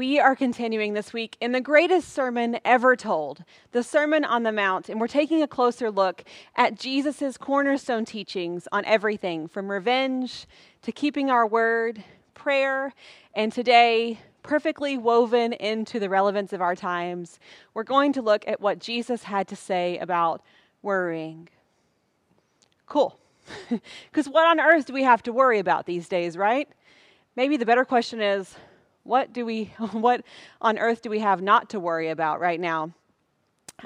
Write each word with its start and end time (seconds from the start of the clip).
we 0.00 0.18
are 0.18 0.34
continuing 0.34 0.94
this 0.94 1.12
week 1.12 1.36
in 1.42 1.52
the 1.52 1.60
greatest 1.60 2.08
sermon 2.08 2.58
ever 2.64 2.96
told, 2.96 3.44
the 3.72 3.82
Sermon 3.82 4.24
on 4.24 4.44
the 4.44 4.50
Mount, 4.50 4.88
and 4.88 4.98
we're 4.98 5.06
taking 5.06 5.42
a 5.42 5.46
closer 5.46 5.90
look 5.90 6.24
at 6.56 6.74
Jesus' 6.74 7.36
cornerstone 7.36 8.06
teachings 8.06 8.66
on 8.72 8.82
everything 8.86 9.46
from 9.46 9.70
revenge 9.70 10.46
to 10.80 10.90
keeping 10.90 11.28
our 11.28 11.46
word, 11.46 12.02
prayer, 12.32 12.94
and 13.34 13.52
today, 13.52 14.18
perfectly 14.42 14.96
woven 14.96 15.52
into 15.52 16.00
the 16.00 16.08
relevance 16.08 16.54
of 16.54 16.62
our 16.62 16.74
times, 16.74 17.38
we're 17.74 17.84
going 17.84 18.14
to 18.14 18.22
look 18.22 18.42
at 18.48 18.58
what 18.58 18.78
Jesus 18.78 19.24
had 19.24 19.46
to 19.48 19.54
say 19.54 19.98
about 19.98 20.40
worrying. 20.80 21.46
Cool. 22.86 23.18
Because 24.10 24.30
what 24.30 24.46
on 24.46 24.60
earth 24.60 24.86
do 24.86 24.94
we 24.94 25.02
have 25.02 25.22
to 25.24 25.32
worry 25.34 25.58
about 25.58 25.84
these 25.84 26.08
days, 26.08 26.38
right? 26.38 26.70
Maybe 27.36 27.58
the 27.58 27.66
better 27.66 27.84
question 27.84 28.22
is 28.22 28.56
what 29.02 29.32
do 29.32 29.44
we 29.44 29.64
what 29.92 30.22
on 30.60 30.78
earth 30.78 31.02
do 31.02 31.10
we 31.10 31.20
have 31.20 31.42
not 31.42 31.70
to 31.70 31.80
worry 31.80 32.08
about 32.08 32.40
right 32.40 32.60
now? 32.60 32.92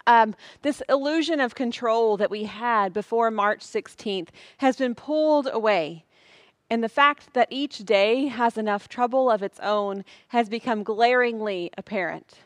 Um, 0.06 0.34
this 0.62 0.82
illusion 0.88 1.38
of 1.38 1.54
control 1.54 2.16
that 2.16 2.30
we 2.30 2.44
had 2.44 2.92
before 2.92 3.30
March 3.30 3.60
16th 3.60 4.28
has 4.58 4.76
been 4.76 4.94
pulled 4.94 5.48
away. 5.52 6.04
And 6.68 6.82
the 6.82 6.88
fact 6.88 7.34
that 7.34 7.46
each 7.50 7.78
day 7.78 8.26
has 8.26 8.58
enough 8.58 8.88
trouble 8.88 9.30
of 9.30 9.42
its 9.42 9.60
own 9.60 10.04
has 10.28 10.48
become 10.48 10.82
glaringly 10.82 11.70
apparent 11.78 12.40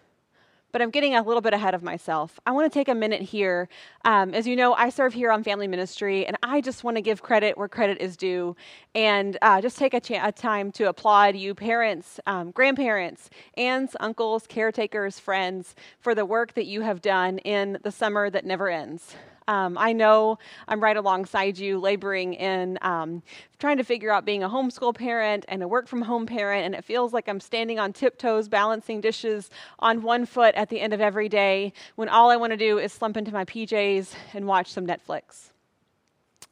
but 0.73 0.83
I'm 0.83 0.91
getting 0.91 1.15
a 1.15 1.23
little 1.23 1.41
bit 1.41 1.55
ahead 1.55 1.75
of 1.75 1.83
myself. 1.83 2.39
I 2.47 2.53
want 2.53 2.71
to 2.71 2.79
take 2.79 2.89
a 2.89 2.95
minute 2.95 3.23
here. 3.23 3.69
Um, 4.05 4.35
as 4.35 4.47
you 4.47 4.57
know, 4.57 4.75
I 4.75 4.91
serve 4.91 5.15
here 5.15 5.31
on 5.31 5.43
family 5.43 5.69
ministry, 5.69 6.27
and 6.27 6.37
I 6.43 6.61
just 6.61 6.85
want 6.85 6.97
to 6.97 7.01
give 7.01 7.23
credit 7.23 7.57
where 7.57 7.69
credit 7.69 7.99
is 8.01 8.17
due 8.17 8.57
and 8.95 9.39
uh, 9.43 9.61
just 9.61 9.79
take 9.79 9.95
a, 9.95 10.01
cha- 10.01 10.27
a, 10.27 10.33
time 10.33 10.71
to 10.73 10.89
applaud 10.89 11.37
you, 11.37 11.55
parents, 11.55 12.21
um, 12.27 12.51
grandparents, 12.51 13.31
aunts, 13.57 13.97
uncles, 14.01 14.47
caretakers, 14.47 15.19
friends, 15.19 15.75
for 16.01 16.15
the 16.15 16.25
work 16.25 16.55
that 16.55 16.67
you 16.67 16.83
have 16.83 17.01
done 17.01 17.39
in 17.39 17.79
the 17.83 17.91
summer 17.91 18.31
that 18.31 18.45
never 18.45 18.69
ends. 18.69 19.15
Um, 19.49 19.79
I 19.79 19.95
know 19.95 20.39
I'm 20.69 20.79
right 20.79 20.97
alongside 20.97 21.59
you, 21.59 21.81
laboring 21.81 22.35
in 22.35 22.79
um, 22.83 23.23
trying 23.59 23.79
to 23.79 23.83
figure 23.83 24.13
out 24.13 24.27
being 24.27 24.43
a 24.43 24.49
homeschool 24.49 24.95
parent 24.95 25.47
and 25.49 25.63
a 25.63 25.69
work 25.69 25.89
from 25.89 26.03
home 26.03 26.27
parent, 26.27 26.67
and 26.67 26.75
it 26.75 26.85
feels 26.85 27.15
like 27.15 27.29
I'm 27.31 27.41
standing 27.41 27.79
on 27.79 27.95
tiptoes, 27.95 28.47
balancing 28.47 29.01
dishes 29.01 29.49
on 29.79 30.03
one 30.03 30.27
foot 30.27 30.55
at 30.55 30.69
the 30.69 30.79
end 30.79 30.93
of 30.93 31.01
every 31.01 31.31
day 31.31 31.73
when 31.97 32.11
all 32.11 32.31
I 32.31 32.37
want 32.37 32.53
to 32.53 32.59
do 32.59 32.79
is 32.79 32.93
slump 32.93 33.17
into 33.17 33.33
my 33.33 33.47
PJs 33.47 34.15
and 34.35 34.47
watch 34.47 34.71
some 34.71 34.87
Netflix. 34.87 35.51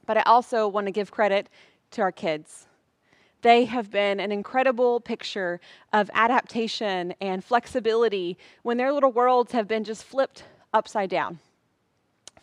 But 0.07 0.17
I 0.17 0.23
also 0.23 0.67
want 0.67 0.87
to 0.87 0.91
give 0.91 1.11
credit 1.11 1.51
to 1.93 2.01
our 2.01 2.13
kids. 2.13 2.67
They 3.43 3.67
have 3.67 3.91
been 3.91 4.21
an 4.21 4.33
incredible 4.33 5.01
picture 5.01 5.61
of 5.93 6.11
adaptation 6.15 7.15
and 7.21 7.45
flexibility 7.45 8.39
when 8.63 8.79
their 8.79 8.91
little 8.91 9.13
worlds 9.13 9.53
have 9.53 9.69
been 9.69 9.85
just 9.85 10.03
flipped 10.03 10.45
upside 10.73 11.11
down 11.11 11.39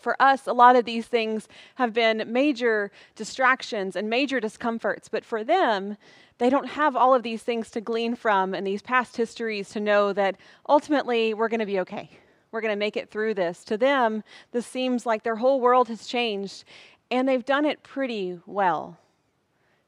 for 0.04 0.22
us, 0.22 0.46
a 0.46 0.54
lot 0.54 0.76
of 0.76 0.86
these 0.86 1.08
things 1.08 1.48
have 1.76 1.94
been 1.94 2.32
major 2.32 2.92
distractions 3.16 3.96
and 3.96 4.10
major 4.10 4.40
discomforts, 4.40 5.10
but 5.10 5.26
for 5.26 5.44
them, 5.44 5.98
they 6.38 6.50
don't 6.50 6.68
have 6.68 6.96
all 6.96 7.16
of 7.16 7.24
these 7.24 7.42
things 7.42 7.72
to 7.72 7.82
glean 7.82 8.16
from 8.16 8.54
and 8.54 8.68
these 8.68 8.82
past 8.82 9.16
histories 9.18 9.70
to 9.70 9.80
know 9.80 10.14
that 10.14 10.36
ultimately 10.68 11.34
we're 11.34 11.48
going 11.48 11.60
to 11.60 11.66
be 11.66 11.80
okay. 11.80 12.10
We're 12.52 12.62
going 12.62 12.74
to 12.74 12.80
make 12.80 12.98
it 12.98 13.10
through 13.10 13.34
this. 13.34 13.64
To 13.66 13.78
them, 13.78 14.24
this 14.52 14.68
seems 14.68 15.06
like 15.06 15.24
their 15.24 15.38
whole 15.38 15.60
world 15.60 15.88
has 15.88 16.06
changed, 16.06 16.66
and 17.10 17.28
they've 17.28 17.46
done 17.46 17.66
it 17.66 17.82
pretty 17.82 18.40
well. 18.46 19.00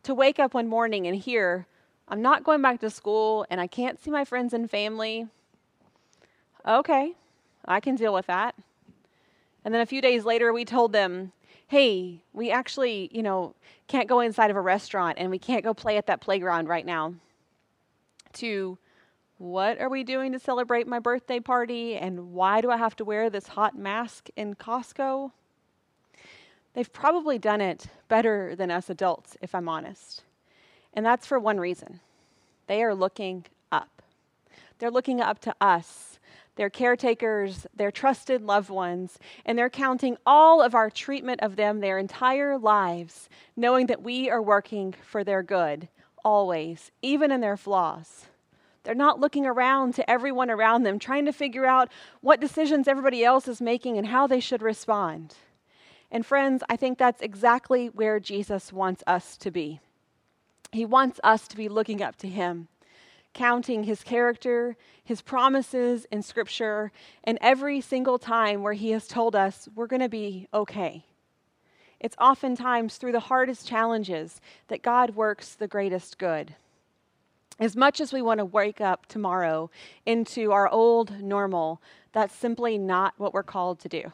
To 0.04 0.16
wake 0.16 0.40
up 0.40 0.54
one 0.54 0.68
morning 0.68 1.08
and 1.08 1.16
hear, 1.16 1.68
I'm 2.08 2.22
not 2.22 2.44
going 2.44 2.62
back 2.62 2.80
to 2.82 2.90
school 2.90 3.46
and 3.50 3.60
I 3.60 3.68
can't 3.68 4.00
see 4.00 4.12
my 4.12 4.24
friends 4.24 4.54
and 4.54 4.70
family. 4.70 5.28
Okay, 6.68 7.14
I 7.66 7.80
can 7.80 7.96
deal 7.96 8.14
with 8.14 8.28
that. 8.28 8.56
And 9.66 9.74
then 9.74 9.82
a 9.82 9.86
few 9.86 10.00
days 10.00 10.24
later, 10.24 10.54
we 10.54 10.64
told 10.64 10.94
them, 10.94 11.32
hey, 11.68 12.22
we 12.34 12.52
actually, 12.52 13.10
you 13.12 13.24
know, 13.24 13.56
can't 13.88 14.08
go 14.08 14.20
inside 14.20 14.52
of 14.52 14.56
a 14.56 14.62
restaurant 14.62 15.18
and 15.20 15.32
we 15.32 15.40
can't 15.40 15.64
go 15.64 15.74
play 15.74 15.98
at 15.98 16.06
that 16.06 16.22
playground 16.22 16.70
right 16.70 16.86
now. 16.86 17.16
To 18.34 18.78
what 19.40 19.82
are 19.82 19.90
we 19.90 20.04
doing 20.04 20.32
to 20.34 20.40
celebrate 20.40 20.88
my 20.88 21.00
birthday 21.00 21.40
party 21.40 21.96
and 21.96 22.32
why 22.34 22.62
do 22.62 22.70
I 22.70 22.78
have 22.78 22.96
to 22.98 23.06
wear 23.06 23.30
this 23.30 23.48
hot 23.48 23.78
mask 23.78 24.30
in 24.36 24.54
Costco? 24.54 25.32
They've 26.74 26.94
probably 26.94 27.40
done 27.40 27.62
it 27.62 27.88
better 28.08 28.56
than 28.56 28.70
us 28.70 28.90
adults, 28.90 29.36
if 29.42 29.56
I'm 29.56 29.68
honest. 29.68 30.24
And 30.94 31.06
that's 31.06 31.26
for 31.26 31.40
one 31.40 31.60
reason 31.60 32.00
they 32.68 32.84
are 32.84 32.94
looking 32.94 33.46
up. 33.72 34.02
They're 34.78 34.92
looking 34.92 35.22
up 35.22 35.40
to 35.40 35.56
us 35.60 36.15
their 36.56 36.70
caretakers, 36.70 37.68
their 37.76 37.92
trusted 37.92 38.42
loved 38.42 38.70
ones, 38.70 39.20
and 39.46 39.58
they're 39.58 39.70
counting 39.70 40.18
all 40.26 40.62
of 40.62 40.74
our 40.74 40.90
treatment 40.90 41.42
of 41.42 41.56
them 41.56 41.80
their 41.80 41.98
entire 41.98 42.58
lives, 42.58 43.30
knowing 43.56 43.88
that 43.88 44.02
we 44.02 44.30
are 44.30 44.42
working 44.42 44.94
for 45.06 45.24
their 45.24 45.44
good, 45.44 45.88
always, 46.24 46.92
even 47.02 47.32
in 47.32 47.42
their 47.42 47.58
flaws. 47.58 48.26
They're 48.84 48.96
not 48.96 49.20
looking 49.20 49.46
around 49.46 49.96
to 49.96 50.10
everyone 50.10 50.52
around 50.52 50.84
them, 50.84 51.00
trying 51.00 51.26
to 51.26 51.34
figure 51.34 51.66
out 51.66 51.92
what 52.22 52.40
decisions 52.40 52.88
everybody 52.88 53.24
else 53.24 53.48
is 53.48 53.60
making 53.60 53.98
and 53.98 54.08
how 54.08 54.28
they 54.28 54.40
should 54.40 54.62
respond. 54.62 55.36
And 56.12 56.26
friends, 56.26 56.64
I 56.70 56.76
think 56.76 56.98
that's 56.98 57.22
exactly 57.22 57.88
where 57.88 58.20
Jesus 58.20 58.72
wants 58.72 59.04
us 59.08 59.38
to 59.38 59.50
be. 59.52 59.80
He 60.72 60.86
wants 60.86 61.20
us 61.24 61.48
to 61.48 61.58
be 61.58 61.68
looking 61.68 62.02
up 62.02 62.16
to 62.18 62.28
Him 62.28 62.68
counting 63.36 63.84
his 63.84 64.02
character, 64.02 64.76
his 65.04 65.22
promises 65.22 66.08
in 66.12 66.24
Scripture, 66.24 66.92
and 67.24 67.38
every 67.42 67.82
single 67.82 68.18
time 68.18 68.64
where 68.64 68.74
he 68.74 68.90
has 68.92 69.08
told 69.08 69.36
us 69.36 69.70
we're 69.76 69.86
going 69.86 70.02
to 70.02 70.10
be 70.10 70.48
okay. 70.52 71.06
It's 72.00 72.16
oftentimes 72.20 72.98
through 72.98 73.12
the 73.12 73.20
hardest 73.20 73.68
challenges 73.68 74.42
that 74.70 74.82
God 74.82 75.16
works 75.16 75.54
the 75.54 75.68
greatest 75.68 76.18
good. 76.18 76.56
As 77.60 77.76
much 77.76 78.02
as 78.02 78.12
we 78.12 78.22
want 78.22 78.40
to 78.40 78.46
wake 78.46 78.82
up 78.82 79.06
tomorrow 79.06 79.70
into 80.06 80.52
our 80.52 80.68
old 80.70 81.22
normal, 81.22 81.82
that's 82.12 82.36
simply 82.36 82.78
not 82.78 83.14
what 83.18 83.34
we're 83.34 83.44
called 83.44 83.80
to 83.82 83.90
do. 83.90 84.12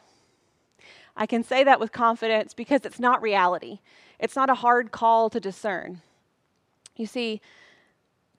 I 1.16 1.26
can 1.26 1.42
say 1.44 1.64
that 1.64 1.80
with 1.80 1.92
confidence 1.92 2.54
because 2.54 2.84
it's 2.84 3.00
not 3.00 3.22
reality. 3.22 3.80
It's 4.18 4.36
not 4.36 4.50
a 4.50 4.54
hard 4.54 4.90
call 4.90 5.30
to 5.30 5.40
discern. 5.40 6.00
You 6.96 7.06
see, 7.06 7.40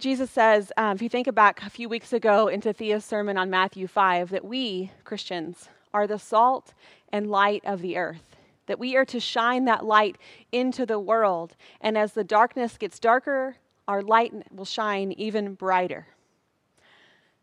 Jesus 0.03 0.29
says, 0.29 0.69
um, 0.75 0.97
if 0.97 1.01
you 1.01 1.07
think 1.07 1.33
back 1.33 1.61
a 1.65 1.69
few 1.69 1.87
weeks 1.87 2.11
ago 2.11 2.49
into 2.49 2.73
Thea's 2.73 3.05
sermon 3.05 3.37
on 3.37 3.49
Matthew 3.49 3.87
5, 3.87 4.31
that 4.31 4.43
we, 4.43 4.91
Christians, 5.05 5.69
are 5.93 6.07
the 6.07 6.19
salt 6.19 6.73
and 7.13 7.31
light 7.31 7.63
of 7.63 7.81
the 7.81 7.95
earth, 7.95 8.35
that 8.65 8.77
we 8.77 8.97
are 8.97 9.05
to 9.05 9.21
shine 9.21 9.63
that 9.63 9.85
light 9.85 10.17
into 10.51 10.85
the 10.85 10.99
world. 10.99 11.55
And 11.79 11.97
as 11.97 12.11
the 12.11 12.25
darkness 12.25 12.77
gets 12.77 12.99
darker, 12.99 13.55
our 13.87 14.01
light 14.01 14.33
will 14.53 14.65
shine 14.65 15.13
even 15.13 15.53
brighter. 15.53 16.07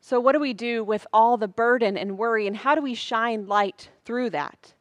So, 0.03 0.21
what 0.21 0.33
do 0.33 0.39
we 0.39 0.53
do 0.53 0.85
with 0.85 1.07
all 1.15 1.39
the 1.39 1.49
burden 1.49 1.97
and 1.97 2.19
worry, 2.19 2.47
and 2.47 2.59
how 2.59 2.75
do 2.75 2.83
we 2.83 2.93
shine 2.93 3.47
light 3.47 3.89
through 4.05 4.31
that? 4.31 4.75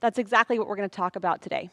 That's 0.00 0.18
exactly 0.18 0.58
what 0.58 0.68
we're 0.68 0.76
going 0.76 0.90
to 0.90 0.94
talk 0.94 1.16
about 1.16 1.40
today. 1.40 1.70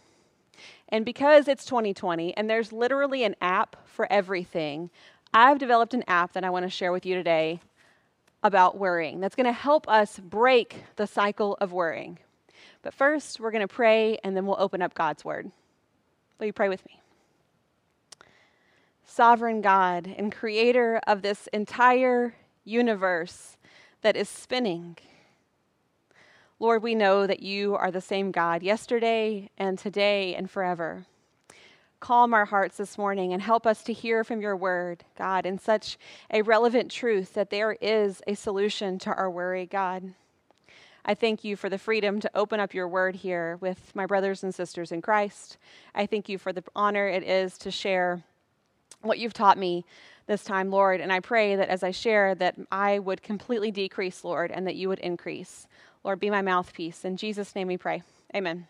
And 0.89 1.05
because 1.05 1.47
it's 1.47 1.65
2020 1.65 2.35
and 2.35 2.49
there's 2.49 2.71
literally 2.73 3.23
an 3.23 3.35
app 3.41 3.75
for 3.87 4.11
everything, 4.11 4.89
I've 5.34 5.59
developed 5.59 5.94
an 5.94 6.03
app 6.07 6.34
that 6.34 6.44
I 6.44 6.50
want 6.50 6.63
to 6.63 6.69
share 6.69 6.91
with 6.91 7.06
you 7.06 7.13
today 7.13 7.62
about 8.41 8.78
worrying 8.78 9.19
that's 9.19 9.35
going 9.35 9.45
to 9.45 9.51
help 9.51 9.88
us 9.88 10.19
break 10.19 10.84
the 10.95 11.06
cycle 11.06 11.56
of 11.62 11.72
worrying. 11.72 12.17
But 12.81 12.94
first, 12.94 13.39
we're 13.39 13.51
going 13.51 13.68
to 13.68 13.73
pray 13.73 14.18
and 14.23 14.35
then 14.35 14.45
we'll 14.45 14.59
open 14.59 14.81
up 14.81 14.95
God's 14.95 15.23
Word. 15.23 15.51
Will 16.39 16.47
you 16.47 16.53
pray 16.53 16.69
with 16.69 16.84
me? 16.85 17.00
Sovereign 19.06 19.62
God 19.62 20.13
and 20.18 20.31
creator 20.31 21.00
of 21.06 21.21
this 21.21 21.48
entire 21.48 22.33
universe 22.63 23.57
that 24.01 24.15
is 24.15 24.30
spinning. 24.30 24.98
Lord, 26.59 26.81
we 26.81 26.95
know 26.95 27.27
that 27.27 27.42
you 27.42 27.75
are 27.75 27.92
the 27.92 28.01
same 28.01 28.31
God 28.31 28.63
yesterday 28.63 29.50
and 29.57 29.77
today 29.77 30.33
and 30.33 30.50
forever 30.50 31.06
calm 32.00 32.34
our 32.34 32.46
hearts 32.46 32.78
this 32.78 32.98
morning 32.98 33.34
and 33.34 33.42
help 33.42 33.68
us 33.68 33.84
to 33.84 33.94
hear 33.94 34.24
from 34.24 34.42
your 34.42 34.56
word, 34.56 35.04
God, 35.18 35.46
in 35.46 35.60
such 35.60 35.98
a 36.31 36.42
relevant 36.42 36.92
truth 36.92 37.34
that 37.34 37.50
there 37.50 37.74
is 37.81 38.22
a 38.28 38.36
solution 38.36 38.98
to 39.00 39.10
our 39.10 39.30
worry, 39.30 39.66
God. 39.66 40.13
I 41.06 41.13
thank 41.13 41.44
you 41.44 41.56
for 41.56 41.69
the 41.69 41.78
freedom 41.78 42.19
to 42.19 42.31
open 42.36 42.60
up 42.60 42.74
your 42.74 42.88
word 42.88 43.16
here 43.16 43.57
with 43.62 43.92
my 43.96 44.06
brothers 44.06 44.44
and 44.44 44.54
sisters 44.54 44.92
in 44.92 45.01
Christ. 45.01 45.57
I 45.96 46.06
thank 46.06 46.30
you 46.30 46.38
for 46.38 46.54
the 46.54 46.63
honor 46.75 47.07
it 47.07 47.24
is 47.24 47.57
to 47.60 47.72
share 47.72 48.24
what 49.01 49.19
you've 49.19 49.34
taught 49.34 49.57
me 49.57 49.86
this 50.28 50.44
time, 50.44 50.69
Lord, 50.69 51.01
and 51.01 51.12
I 51.12 51.19
pray 51.19 51.56
that 51.56 51.69
as 51.69 51.84
I 51.84 51.92
share 51.92 52.36
that 52.36 52.56
I 52.72 53.00
would 53.00 53.24
completely 53.24 53.72
decrease, 53.72 54.24
Lord, 54.24 54.51
and 54.51 54.68
that 54.68 54.75
you 54.75 54.88
would 54.90 55.00
increase. 55.00 55.68
Lord, 56.04 56.19
be 56.19 56.30
my 56.30 56.42
mouthpiece. 56.42 57.04
In 57.04 57.18
Jesus' 57.18 57.56
name 57.56 57.68
we 57.68 57.78
pray. 57.78 58.04
Amen. 58.36 58.68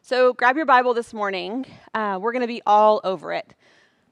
So 0.00 0.32
grab 0.32 0.56
your 0.56 0.66
Bible 0.66 0.94
this 0.94 1.14
morning. 1.14 1.66
Uh, 1.94 2.18
we're 2.20 2.32
going 2.32 2.42
to 2.42 2.48
be 2.48 2.62
all 2.66 3.00
over 3.04 3.32
it. 3.32 3.54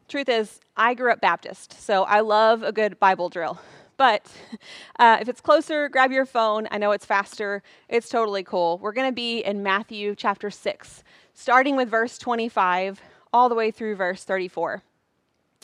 truth 0.08 0.28
is, 0.28 0.60
I 0.76 0.94
grew 0.94 1.10
up 1.12 1.20
Baptist, 1.20 1.80
so 1.80 2.04
I 2.04 2.20
love 2.20 2.62
a 2.62 2.72
good 2.72 2.98
Bible 3.00 3.28
drill. 3.28 3.60
But 3.96 4.30
uh, 4.98 5.18
if 5.20 5.28
it's 5.28 5.40
closer, 5.40 5.88
grab 5.88 6.12
your 6.12 6.26
phone. 6.26 6.68
I 6.70 6.78
know 6.78 6.92
it's 6.92 7.04
faster. 7.04 7.62
It's 7.88 8.08
totally 8.08 8.42
cool. 8.42 8.78
We're 8.78 8.92
going 8.92 9.08
to 9.08 9.14
be 9.14 9.40
in 9.40 9.62
Matthew 9.62 10.14
chapter 10.14 10.50
6, 10.50 11.04
starting 11.34 11.76
with 11.76 11.88
verse 11.88 12.16
25 12.18 13.00
all 13.32 13.48
the 13.48 13.54
way 13.54 13.70
through 13.70 13.96
verse 13.96 14.24
34. 14.24 14.82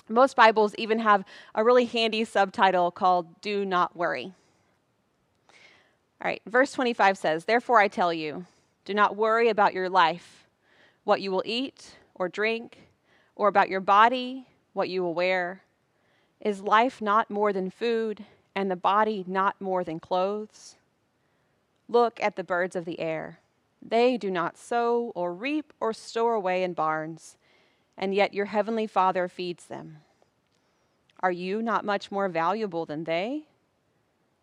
Most 0.09 0.37
Bibles 0.37 0.75
even 0.77 1.01
have 1.01 1.25
a 1.55 1.65
really 1.65 1.85
handy 1.85 2.25
subtitle 2.25 2.91
called 2.91 3.41
Do 3.41 3.65
Not 3.65 3.97
Worry. 3.97 4.33
All 6.21 6.31
right, 6.31 6.43
verse 6.47 6.73
25 6.73 7.19
says, 7.19 7.45
Therefore 7.45 7.79
I 7.79 7.89
tell 7.89 8.13
you, 8.13 8.47
do 8.87 8.95
not 8.95 9.17
worry 9.17 9.49
about 9.51 9.75
your 9.75 9.91
life, 9.91 10.47
what 11.05 11.21
you 11.21 11.31
will 11.31 11.43
eat 11.45 11.97
or 12.15 12.29
drink 12.29 12.79
or 13.35 13.49
about 13.49 13.69
your 13.69 13.81
body, 13.81 14.47
what 14.73 14.89
you 14.89 15.03
will 15.03 15.13
wear? 15.13 15.63
Is 16.41 16.63
life 16.63 17.03
not 17.03 17.29
more 17.29 17.53
than 17.53 17.69
food, 17.69 18.25
and 18.55 18.71
the 18.71 18.77
body 18.77 19.25
not 19.27 19.61
more 19.61 19.83
than 19.83 20.01
clothes? 20.01 20.77
Look 21.89 22.21
at 22.23 22.37
the 22.37 22.45
birds 22.45 22.77
of 22.77 22.85
the 22.85 23.01
air. 23.01 23.41
They 23.83 24.17
do 24.17 24.31
not 24.31 24.57
sow 24.57 25.13
or 25.15 25.35
reap 25.35 25.73
or 25.81 25.93
store 25.93 26.35
away 26.35 26.63
in 26.63 26.73
barns, 26.73 27.37
and 27.99 28.15
yet 28.15 28.35
your 28.35 28.47
heavenly 28.47 28.87
Father 28.87 29.29
feeds 29.29 29.67
them. 29.67 29.99
Are 31.21 31.33
you 31.33 31.61
not 31.61 31.85
much 31.85 32.13
more 32.13 32.29
valuable 32.29 32.87
than 32.87 33.05
they? 33.05 33.49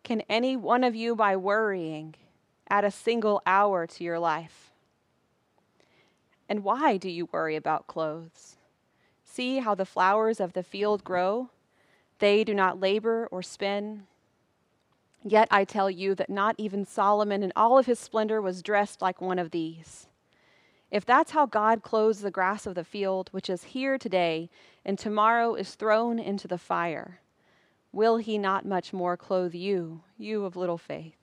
Can 0.02 0.20
any 0.28 0.54
one 0.56 0.84
of 0.84 0.94
you, 0.94 1.16
by 1.16 1.34
worrying, 1.34 2.14
add 2.68 2.84
a 2.84 2.90
single 2.90 3.42
hour 3.46 3.86
to 3.86 4.04
your 4.04 4.18
life? 4.18 4.72
And 6.48 6.62
why 6.62 6.96
do 6.96 7.08
you 7.08 7.28
worry 7.32 7.56
about 7.56 7.86
clothes? 7.86 8.56
See 9.24 9.58
how 9.58 9.74
the 9.74 9.86
flowers 9.86 10.40
of 10.40 10.52
the 10.52 10.62
field 10.62 11.04
grow? 11.04 11.50
They 12.18 12.44
do 12.44 12.54
not 12.54 12.80
labor 12.80 13.28
or 13.30 13.42
spin. 13.42 14.06
Yet 15.22 15.48
I 15.50 15.64
tell 15.64 15.90
you 15.90 16.14
that 16.14 16.30
not 16.30 16.54
even 16.58 16.84
Solomon 16.84 17.42
in 17.42 17.52
all 17.56 17.78
of 17.78 17.86
his 17.86 17.98
splendor 17.98 18.40
was 18.42 18.62
dressed 18.62 19.00
like 19.00 19.20
one 19.20 19.38
of 19.38 19.50
these. 19.50 20.06
If 20.90 21.04
that's 21.04 21.32
how 21.32 21.46
God 21.46 21.82
clothes 21.82 22.20
the 22.20 22.30
grass 22.30 22.66
of 22.66 22.76
the 22.76 22.84
field, 22.84 23.30
which 23.32 23.50
is 23.50 23.64
here 23.64 23.98
today 23.98 24.50
and 24.84 24.98
tomorrow 24.98 25.54
is 25.54 25.74
thrown 25.74 26.18
into 26.18 26.46
the 26.46 26.58
fire, 26.58 27.20
will 27.90 28.18
he 28.18 28.38
not 28.38 28.64
much 28.64 28.92
more 28.92 29.16
clothe 29.16 29.54
you, 29.54 30.02
you 30.18 30.44
of 30.44 30.56
little 30.56 30.78
faith? 30.78 31.16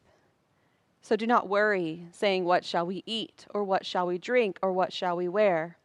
So 1.01 1.15
do 1.15 1.25
not 1.25 1.50
worry, 1.50 2.07
saying, 2.12 2.45
What 2.45 2.63
shall 2.63 2.86
we 2.86 3.03
eat, 3.06 3.45
or 3.53 3.63
what 3.63 3.86
shall 3.86 4.07
we 4.07 4.18
drink, 4.18 4.59
or 4.62 4.71
what 4.71 4.94
shall 4.94 5.18
we 5.18 5.27
wear? 5.27 5.77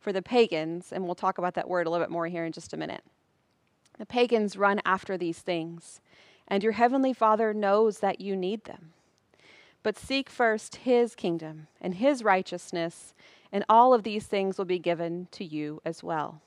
for 0.00 0.12
the 0.12 0.22
pagans, 0.22 0.92
and 0.92 1.04
we'll 1.04 1.14
talk 1.14 1.38
about 1.38 1.54
that 1.54 1.68
word 1.68 1.86
a 1.86 1.90
little 1.90 2.04
bit 2.04 2.10
more 2.10 2.26
here 2.26 2.44
in 2.44 2.52
just 2.52 2.72
a 2.72 2.76
minute. 2.76 3.04
The 3.98 4.06
pagans 4.06 4.56
run 4.56 4.80
after 4.84 5.18
these 5.18 5.40
things, 5.40 6.00
and 6.48 6.62
your 6.62 6.72
heavenly 6.72 7.12
Father 7.12 7.52
knows 7.52 7.98
that 7.98 8.20
you 8.20 8.34
need 8.34 8.64
them. 8.64 8.92
But 9.82 9.98
seek 9.98 10.28
first 10.28 10.76
his 10.76 11.14
kingdom 11.14 11.68
and 11.80 11.94
his 11.94 12.24
righteousness, 12.24 13.14
and 13.52 13.64
all 13.68 13.92
of 13.92 14.02
these 14.02 14.26
things 14.26 14.56
will 14.56 14.64
be 14.64 14.78
given 14.78 15.28
to 15.32 15.44
you 15.44 15.82
as 15.84 16.02
well. 16.02 16.40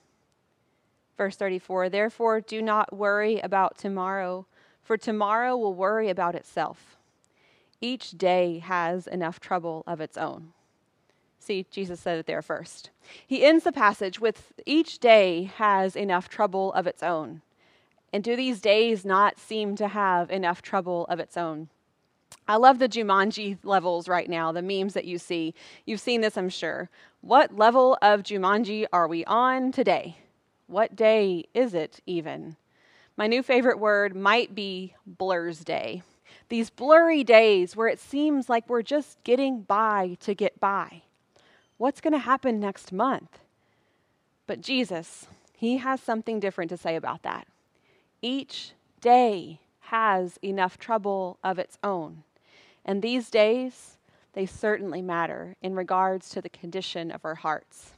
Verse 1.16 1.36
34 1.36 1.90
Therefore, 1.90 2.42
do 2.42 2.62
not 2.62 2.92
worry 2.92 3.40
about 3.40 3.78
tomorrow, 3.78 4.48
for 4.82 4.98
tomorrow 4.98 5.56
will 5.56 5.76
worry 5.76 6.10
about 6.10 6.34
itself. 6.34 6.98
Each 7.84 8.12
day 8.12 8.60
has 8.60 9.08
enough 9.08 9.42
trouble 9.42 9.84
of 9.86 10.00
its 10.00 10.18
own. 10.18 10.54
See, 11.38 11.66
Jesus 11.70 12.00
said 12.00 12.18
it 12.18 12.28
there 12.28 12.42
first. 12.42 12.92
He 13.28 13.44
ends 13.44 13.66
the 13.66 13.74
passage 13.74 14.22
with 14.22 14.54
each 14.66 15.00
day 15.00 15.52
has 15.58 15.98
enough 15.98 16.30
trouble 16.30 16.72
of 16.72 16.88
its 16.88 17.04
own. 17.04 17.42
And 18.14 18.24
do 18.24 18.38
these 18.38 18.62
days 18.62 19.04
not 19.04 19.38
seem 19.38 19.76
to 19.76 19.90
have 19.90 20.32
enough 20.32 20.62
trouble 20.62 21.06
of 21.10 21.20
its 21.20 21.36
own? 21.36 21.68
I 22.48 22.56
love 22.56 22.80
the 22.80 22.88
Jumanji 22.88 23.58
levels 23.64 24.08
right 24.08 24.30
now, 24.30 24.54
the 24.54 24.62
memes 24.62 24.94
that 24.94 25.04
you 25.04 25.18
see. 25.18 25.54
You've 25.86 26.00
seen 26.00 26.22
this, 26.22 26.38
I'm 26.38 26.48
sure. 26.48 26.90
What 27.20 27.58
level 27.58 27.98
of 28.02 28.24
Jumanji 28.24 28.86
are 28.94 29.10
we 29.10 29.26
on 29.26 29.74
today? 29.74 30.20
What 30.68 30.96
day 30.96 31.48
is 31.54 31.74
it 31.74 32.00
even? 32.06 32.56
My 33.18 33.28
new 33.28 33.44
favorite 33.44 33.78
word 33.78 34.16
might 34.16 34.56
be 34.56 34.96
blurs 35.06 35.66
day. 35.66 36.02
These 36.50 36.70
blurry 36.70 37.24
days 37.24 37.76
where 37.76 37.88
it 37.88 38.00
seems 38.00 38.50
like 38.50 38.68
we're 38.68 38.82
just 38.82 39.24
getting 39.24 39.62
by 39.62 40.18
to 40.22 40.34
get 40.34 40.60
by. 40.60 41.04
What's 41.78 42.02
going 42.02 42.14
to 42.14 42.20
happen 42.20 42.60
next 42.60 42.92
month? 42.92 43.40
But 44.48 44.62
Jesus, 44.62 45.28
he 45.56 45.78
has 45.78 46.02
something 46.02 46.40
different 46.40 46.70
to 46.70 46.78
say 46.78 46.96
about 46.96 47.24
that. 47.24 47.48
Each 48.22 48.74
day 49.02 49.60
has 49.82 50.38
enough 50.44 50.78
trouble 50.78 51.38
of 51.44 51.60
its 51.60 51.78
own. 51.84 52.24
And 52.86 53.02
these 53.02 53.30
days, 53.30 53.98
they 54.34 54.46
certainly 54.46 55.02
matter 55.02 55.56
in 55.62 55.76
regards 55.76 56.30
to 56.30 56.42
the 56.42 56.50
condition 56.50 57.12
of 57.12 57.24
our 57.24 57.36
hearts. 57.36 57.94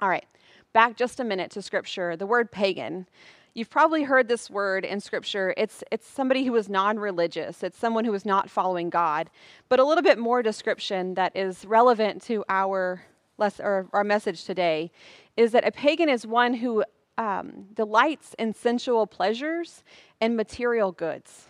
All 0.00 0.08
right, 0.08 0.26
back 0.72 0.96
just 0.96 1.20
a 1.20 1.24
minute 1.24 1.50
to 1.52 1.62
scripture. 1.62 2.16
The 2.16 2.26
word 2.26 2.50
pagan 2.50 3.06
You've 3.54 3.68
probably 3.68 4.02
heard 4.02 4.28
this 4.28 4.48
word 4.48 4.86
in 4.86 4.98
Scripture. 4.98 5.52
It's, 5.58 5.84
it's 5.90 6.06
somebody 6.06 6.44
who 6.44 6.56
is 6.56 6.70
non 6.70 6.98
religious, 6.98 7.62
it's 7.62 7.76
someone 7.76 8.06
who 8.06 8.14
is 8.14 8.24
not 8.24 8.48
following 8.48 8.88
God. 8.88 9.28
But 9.68 9.78
a 9.78 9.84
little 9.84 10.02
bit 10.02 10.18
more 10.18 10.42
description 10.42 11.14
that 11.14 11.36
is 11.36 11.66
relevant 11.66 12.22
to 12.22 12.44
our, 12.48 13.02
less, 13.36 13.60
or 13.60 13.88
our 13.92 14.04
message 14.04 14.44
today 14.44 14.90
is 15.36 15.52
that 15.52 15.66
a 15.66 15.70
pagan 15.70 16.08
is 16.08 16.26
one 16.26 16.54
who 16.54 16.82
um, 17.18 17.66
delights 17.74 18.34
in 18.38 18.54
sensual 18.54 19.06
pleasures 19.06 19.84
and 20.18 20.34
material 20.34 20.90
goods. 20.90 21.48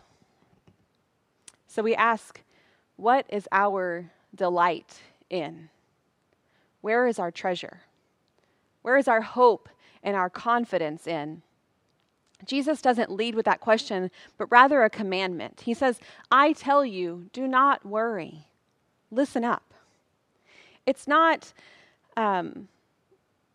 So 1.69 1.83
we 1.83 1.95
ask, 1.95 2.41
what 2.97 3.27
is 3.29 3.49
our 3.53 4.11
delight 4.35 5.01
in? 5.31 5.69
Where 6.81 7.07
is 7.07 7.21
our 7.21 7.31
treasure? 7.31 7.81
Where 8.83 8.97
is 8.97 9.07
our 9.07 9.21
hope 9.21 9.69
and 10.03 10.17
our 10.17 10.29
confidence 10.29 11.07
in? 11.07 11.43
Jesus 12.44 12.83
doesn't 12.83 13.11
lead 13.11 13.35
with 13.35 13.44
that 13.44 13.61
question, 13.61 14.11
but 14.39 14.47
rather 14.50 14.83
a 14.83 14.91
commandment. 14.91 15.62
He 15.65 15.75
says, 15.75 16.00
I 16.31 16.53
tell 16.53 16.85
you, 16.85 17.29
do 17.33 17.47
not 17.47 17.85
worry. 17.85 18.47
Listen 19.11 19.44
up. 19.44 19.62
It's 20.87 21.06
not 21.06 21.53
um, 22.17 22.69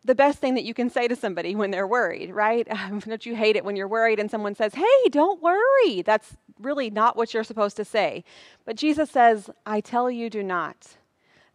the 0.04 0.14
best 0.14 0.38
thing 0.38 0.54
that 0.54 0.64
you 0.64 0.74
can 0.74 0.88
say 0.88 1.08
to 1.08 1.16
somebody 1.16 1.54
when 1.54 1.70
they're 1.70 1.86
worried, 1.86 2.30
right? 2.30 2.66
Um, 2.78 3.00
don't 3.00 3.26
you 3.26 3.34
hate 3.34 3.56
it 3.56 3.64
when 3.64 3.76
you're 3.76 3.88
worried 3.88 4.18
and 4.18 4.30
someone 4.30 4.54
says, 4.54 4.74
Hey, 4.74 5.08
don't 5.10 5.42
worry? 5.42 6.02
That's 6.02 6.36
really 6.60 6.90
not 6.90 7.16
what 7.16 7.34
you're 7.34 7.44
supposed 7.44 7.76
to 7.76 7.84
say. 7.84 8.24
But 8.64 8.76
Jesus 8.76 9.10
says, 9.10 9.50
I 9.66 9.80
tell 9.80 10.10
you, 10.10 10.30
do 10.30 10.42
not. 10.42 10.96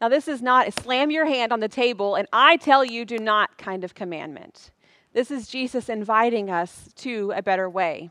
Now, 0.01 0.09
this 0.09 0.27
is 0.27 0.41
not 0.41 0.67
a 0.67 0.71
slam 0.71 1.11
your 1.11 1.25
hand 1.25 1.53
on 1.53 1.61
the 1.61 1.69
table 1.69 2.15
and 2.15 2.27
I 2.33 2.57
tell 2.57 2.83
you, 2.83 3.05
do 3.05 3.17
not 3.17 3.57
kind 3.57 3.83
of 3.83 3.95
commandment. 3.95 4.69
This 5.13 5.29
is 5.29 5.47
Jesus 5.47 5.89
inviting 5.89 6.49
us 6.49 6.89
to 6.97 7.31
a 7.35 7.43
better 7.43 7.69
way. 7.69 8.09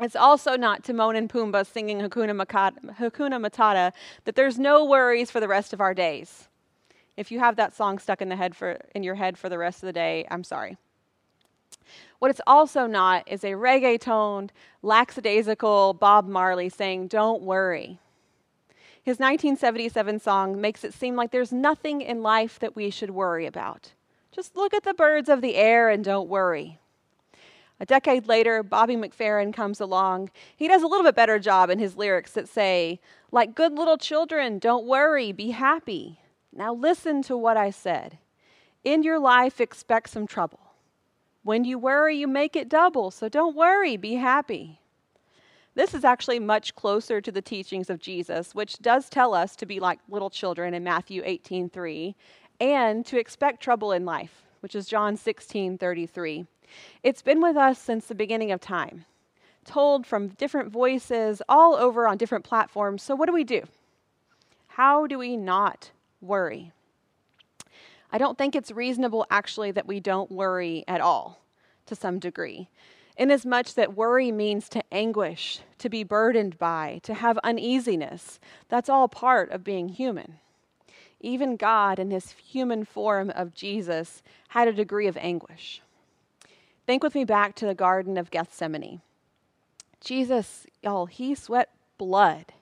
It's 0.00 0.16
also 0.16 0.56
not 0.56 0.82
Timon 0.82 1.14
and 1.14 1.28
Pumbaa 1.28 1.66
singing 1.66 2.00
Hakuna, 2.00 2.34
Hakuna 2.34 3.38
Matata 3.38 3.92
that 4.24 4.34
there's 4.34 4.58
no 4.58 4.84
worries 4.84 5.30
for 5.30 5.40
the 5.40 5.48
rest 5.48 5.74
of 5.74 5.80
our 5.80 5.92
days. 5.92 6.48
If 7.18 7.30
you 7.30 7.38
have 7.38 7.56
that 7.56 7.74
song 7.74 7.98
stuck 7.98 8.20
in 8.22 8.30
the 8.30 8.36
head 8.36 8.56
for 8.56 8.78
in 8.94 9.02
your 9.02 9.14
head 9.14 9.38
for 9.38 9.48
the 9.48 9.58
rest 9.58 9.82
of 9.82 9.86
the 9.86 9.92
day, 9.92 10.26
I'm 10.30 10.44
sorry. 10.44 10.78
What 12.18 12.30
it's 12.30 12.40
also 12.46 12.86
not 12.86 13.24
is 13.26 13.44
a 13.44 13.52
reggae 13.52 14.00
toned, 14.00 14.52
lackadaisical 14.82 15.94
Bob 15.94 16.26
Marley 16.26 16.68
saying, 16.68 17.08
Don't 17.08 17.42
worry. 17.42 17.98
His 19.02 19.18
1977 19.18 20.18
song 20.20 20.60
makes 20.60 20.82
it 20.82 20.92
seem 20.92 21.14
like 21.14 21.30
there's 21.30 21.52
nothing 21.52 22.00
in 22.00 22.22
life 22.22 22.58
that 22.58 22.74
we 22.74 22.90
should 22.90 23.10
worry 23.10 23.46
about. 23.46 23.92
Just 24.36 24.54
look 24.54 24.74
at 24.74 24.84
the 24.84 24.92
birds 24.92 25.30
of 25.30 25.40
the 25.40 25.54
air 25.54 25.88
and 25.88 26.04
don't 26.04 26.28
worry. 26.28 26.78
A 27.80 27.86
decade 27.86 28.28
later, 28.28 28.62
Bobby 28.62 28.94
McFerrin 28.94 29.50
comes 29.50 29.80
along. 29.80 30.28
He 30.54 30.68
does 30.68 30.82
a 30.82 30.86
little 30.86 31.04
bit 31.04 31.16
better 31.16 31.38
job 31.38 31.70
in 31.70 31.78
his 31.78 31.96
lyrics 31.96 32.32
that 32.32 32.46
say, 32.46 33.00
like 33.32 33.54
good 33.54 33.72
little 33.72 33.96
children, 33.96 34.58
don't 34.58 34.86
worry, 34.86 35.32
be 35.32 35.52
happy. 35.52 36.20
Now 36.52 36.74
listen 36.74 37.22
to 37.22 37.36
what 37.36 37.56
I 37.56 37.70
said. 37.70 38.18
In 38.84 39.02
your 39.02 39.18
life, 39.18 39.58
expect 39.58 40.10
some 40.10 40.26
trouble. 40.26 40.60
When 41.42 41.64
you 41.64 41.78
worry, 41.78 42.18
you 42.18 42.26
make 42.26 42.56
it 42.56 42.68
double, 42.68 43.10
so 43.10 43.30
don't 43.30 43.56
worry, 43.56 43.96
be 43.96 44.16
happy. 44.16 44.80
This 45.74 45.94
is 45.94 46.04
actually 46.04 46.40
much 46.40 46.74
closer 46.74 47.20
to 47.20 47.32
the 47.32 47.42
teachings 47.42 47.88
of 47.88 48.00
Jesus, 48.00 48.54
which 48.54 48.78
does 48.80 49.08
tell 49.08 49.32
us 49.32 49.56
to 49.56 49.66
be 49.66 49.80
like 49.80 49.98
little 50.08 50.30
children 50.30 50.72
in 50.74 50.84
Matthew 50.84 51.22
18:3 51.22 52.14
and 52.60 53.04
to 53.06 53.18
expect 53.18 53.62
trouble 53.62 53.92
in 53.92 54.04
life, 54.04 54.42
which 54.60 54.74
is 54.74 54.86
John 54.86 55.16
16 55.16 55.78
33. 55.78 56.46
It's 57.02 57.22
been 57.22 57.40
with 57.40 57.56
us 57.56 57.78
since 57.78 58.06
the 58.06 58.14
beginning 58.14 58.52
of 58.52 58.60
time, 58.60 59.04
told 59.64 60.06
from 60.06 60.28
different 60.28 60.70
voices 60.70 61.42
all 61.48 61.74
over 61.74 62.06
on 62.06 62.16
different 62.16 62.44
platforms. 62.44 63.02
So, 63.02 63.14
what 63.14 63.26
do 63.26 63.32
we 63.32 63.44
do? 63.44 63.62
How 64.68 65.06
do 65.06 65.18
we 65.18 65.36
not 65.36 65.90
worry? 66.20 66.72
I 68.12 68.18
don't 68.18 68.38
think 68.38 68.54
it's 68.54 68.70
reasonable, 68.70 69.26
actually, 69.30 69.70
that 69.72 69.86
we 69.86 70.00
don't 70.00 70.30
worry 70.30 70.84
at 70.86 71.00
all 71.00 71.40
to 71.86 71.94
some 71.94 72.18
degree. 72.18 72.68
Inasmuch 73.16 73.68
that 73.74 73.96
worry 73.96 74.30
means 74.30 74.68
to 74.68 74.82
anguish, 74.92 75.60
to 75.78 75.88
be 75.88 76.04
burdened 76.04 76.58
by, 76.58 77.00
to 77.02 77.14
have 77.14 77.38
uneasiness. 77.38 78.38
That's 78.68 78.88
all 78.90 79.08
part 79.08 79.50
of 79.50 79.64
being 79.64 79.88
human. 79.88 80.38
Even 81.26 81.56
God, 81.56 81.98
in 81.98 82.12
his 82.12 82.30
human 82.30 82.84
form 82.84 83.30
of 83.30 83.52
Jesus, 83.52 84.22
had 84.50 84.68
a 84.68 84.72
degree 84.72 85.08
of 85.08 85.16
anguish. 85.16 85.82
Think 86.86 87.02
with 87.02 87.16
me 87.16 87.24
back 87.24 87.56
to 87.56 87.66
the 87.66 87.74
Garden 87.74 88.16
of 88.16 88.30
Gethsemane. 88.30 89.00
Jesus, 90.00 90.68
y'all, 90.84 91.06
he 91.06 91.34
sweat 91.34 91.70
blood. 91.98 92.52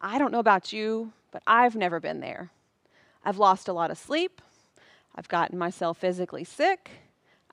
I 0.00 0.16
don't 0.16 0.32
know 0.32 0.38
about 0.38 0.72
you, 0.72 1.12
but 1.30 1.42
I've 1.46 1.76
never 1.76 2.00
been 2.00 2.20
there. 2.20 2.50
I've 3.22 3.36
lost 3.36 3.68
a 3.68 3.74
lot 3.74 3.90
of 3.90 3.98
sleep. 3.98 4.40
I've 5.14 5.28
gotten 5.28 5.58
myself 5.58 5.98
physically 5.98 6.44
sick. 6.44 6.90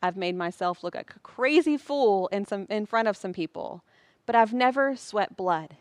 I've 0.02 0.16
made 0.16 0.38
myself 0.38 0.82
look 0.82 0.96
like 0.96 1.14
a 1.14 1.20
crazy 1.20 1.76
fool 1.76 2.30
in, 2.30 2.46
some, 2.46 2.68
in 2.70 2.86
front 2.86 3.10
of 3.10 3.18
some 3.18 3.34
people, 3.34 3.84
but 4.26 4.38
I've 4.38 4.54
never 4.54 4.96
sweat 4.96 5.36
blood. 5.36 5.76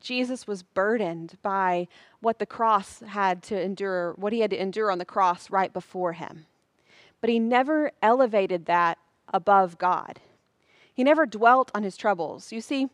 Jesus 0.00 0.46
was 0.46 0.62
burdened 0.62 1.38
by 1.42 1.88
what 2.20 2.38
the 2.38 2.46
cross 2.46 3.00
had 3.00 3.42
to 3.44 3.60
endure, 3.60 4.14
what 4.16 4.32
he 4.32 4.40
had 4.40 4.50
to 4.50 4.60
endure 4.60 4.90
on 4.90 4.98
the 4.98 5.04
cross 5.04 5.50
right 5.50 5.72
before 5.72 6.12
him. 6.12 6.46
But 7.20 7.30
he 7.30 7.38
never 7.38 7.92
elevated 8.02 8.66
that 8.66 8.98
above 9.32 9.78
God. 9.78 10.20
He 10.92 11.04
never 11.04 11.26
dwelt 11.26 11.70
on 11.74 11.82
his 11.82 11.96
troubles. 11.96 12.52
You 12.52 12.60
see, 12.60 12.88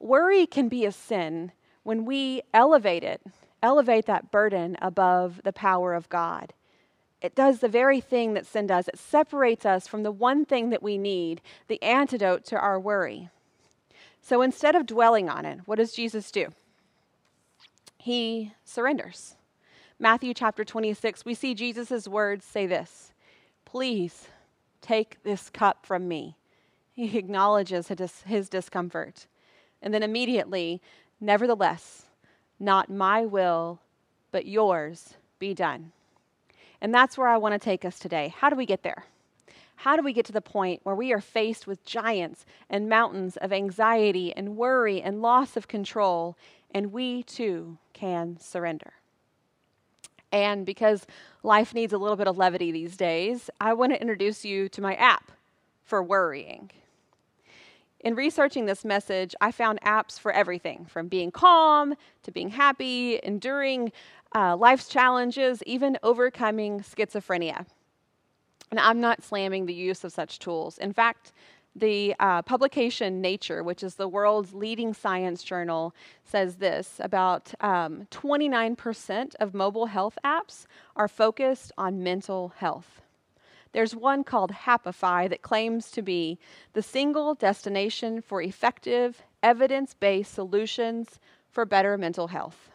worry 0.00 0.46
can 0.46 0.68
be 0.68 0.84
a 0.84 0.92
sin 0.92 1.52
when 1.82 2.04
we 2.04 2.42
elevate 2.54 3.04
it, 3.04 3.20
elevate 3.62 4.06
that 4.06 4.30
burden 4.30 4.76
above 4.80 5.40
the 5.44 5.52
power 5.52 5.94
of 5.94 6.08
God 6.08 6.52
it 7.22 7.36
does 7.36 7.60
the 7.60 7.68
very 7.68 8.00
thing 8.00 8.34
that 8.34 8.46
sin 8.46 8.66
does. 8.66 8.88
It 8.88 8.98
separates 8.98 9.64
us 9.64 9.86
from 9.86 10.02
the 10.02 10.10
one 10.10 10.44
thing 10.44 10.70
that 10.70 10.82
we 10.82 10.98
need, 10.98 11.40
the 11.68 11.82
antidote 11.82 12.44
to 12.46 12.58
our 12.58 12.78
worry. 12.80 13.30
So 14.22 14.40
instead 14.40 14.76
of 14.76 14.86
dwelling 14.86 15.28
on 15.28 15.44
it, 15.44 15.60
what 15.66 15.76
does 15.78 15.92
Jesus 15.92 16.30
do? 16.30 16.48
He 17.98 18.52
surrenders. 18.64 19.36
Matthew 19.98 20.32
chapter 20.32 20.64
26, 20.64 21.24
we 21.24 21.34
see 21.34 21.54
Jesus' 21.54 22.08
words 22.08 22.44
say 22.44 22.66
this 22.66 23.12
Please 23.64 24.28
take 24.80 25.22
this 25.24 25.50
cup 25.50 25.84
from 25.84 26.08
me. 26.08 26.36
He 26.94 27.18
acknowledges 27.18 27.88
his 28.26 28.48
discomfort. 28.48 29.26
And 29.80 29.92
then 29.92 30.02
immediately, 30.02 30.80
nevertheless, 31.20 32.04
not 32.60 32.90
my 32.90 33.24
will, 33.26 33.80
but 34.30 34.46
yours 34.46 35.14
be 35.38 35.54
done. 35.54 35.90
And 36.80 36.94
that's 36.94 37.16
where 37.16 37.28
I 37.28 37.38
want 37.38 37.54
to 37.54 37.58
take 37.58 37.84
us 37.84 37.98
today. 37.98 38.32
How 38.36 38.50
do 38.50 38.56
we 38.56 38.66
get 38.66 38.82
there? 38.82 39.04
How 39.82 39.96
do 39.96 40.02
we 40.04 40.12
get 40.12 40.26
to 40.26 40.32
the 40.32 40.40
point 40.40 40.78
where 40.84 40.94
we 40.94 41.12
are 41.12 41.20
faced 41.20 41.66
with 41.66 41.84
giants 41.84 42.46
and 42.70 42.88
mountains 42.88 43.36
of 43.38 43.52
anxiety 43.52 44.32
and 44.32 44.56
worry 44.56 45.02
and 45.02 45.20
loss 45.20 45.56
of 45.56 45.66
control, 45.66 46.36
and 46.70 46.92
we 46.92 47.24
too 47.24 47.78
can 47.92 48.38
surrender? 48.38 48.92
And 50.30 50.64
because 50.64 51.04
life 51.42 51.74
needs 51.74 51.92
a 51.92 51.98
little 51.98 52.14
bit 52.14 52.28
of 52.28 52.38
levity 52.38 52.70
these 52.70 52.96
days, 52.96 53.50
I 53.60 53.72
want 53.72 53.92
to 53.92 54.00
introduce 54.00 54.44
you 54.44 54.68
to 54.68 54.80
my 54.80 54.94
app 54.94 55.32
for 55.82 56.00
worrying. 56.00 56.70
In 57.98 58.14
researching 58.14 58.66
this 58.66 58.84
message, 58.84 59.34
I 59.40 59.50
found 59.50 59.80
apps 59.80 60.16
for 60.16 60.30
everything 60.30 60.84
from 60.84 61.08
being 61.08 61.32
calm 61.32 61.96
to 62.22 62.30
being 62.30 62.50
happy, 62.50 63.18
enduring 63.24 63.90
uh, 64.32 64.56
life's 64.56 64.86
challenges, 64.86 65.60
even 65.64 65.98
overcoming 66.04 66.82
schizophrenia. 66.82 67.66
And 68.72 68.80
I'm 68.80 69.00
not 69.00 69.22
slamming 69.22 69.66
the 69.66 69.74
use 69.74 70.02
of 70.02 70.12
such 70.12 70.38
tools. 70.38 70.78
In 70.78 70.94
fact, 70.94 71.32
the 71.76 72.14
uh, 72.18 72.40
publication 72.40 73.20
Nature, 73.20 73.62
which 73.62 73.82
is 73.82 73.96
the 73.96 74.08
world's 74.08 74.54
leading 74.54 74.94
science 74.94 75.42
journal, 75.42 75.94
says 76.24 76.56
this 76.56 76.98
about 76.98 77.52
um, 77.60 78.08
29% 78.10 79.34
of 79.36 79.52
mobile 79.52 79.86
health 79.86 80.18
apps 80.24 80.64
are 80.96 81.06
focused 81.06 81.70
on 81.76 82.02
mental 82.02 82.54
health. 82.56 83.02
There's 83.72 83.94
one 83.94 84.24
called 84.24 84.52
Happify 84.52 85.28
that 85.28 85.42
claims 85.42 85.90
to 85.90 86.00
be 86.00 86.38
the 86.72 86.82
single 86.82 87.34
destination 87.34 88.22
for 88.22 88.40
effective, 88.40 89.22
evidence 89.42 89.92
based 89.92 90.32
solutions 90.32 91.20
for 91.50 91.66
better 91.66 91.98
mental 91.98 92.28
health. 92.28 92.70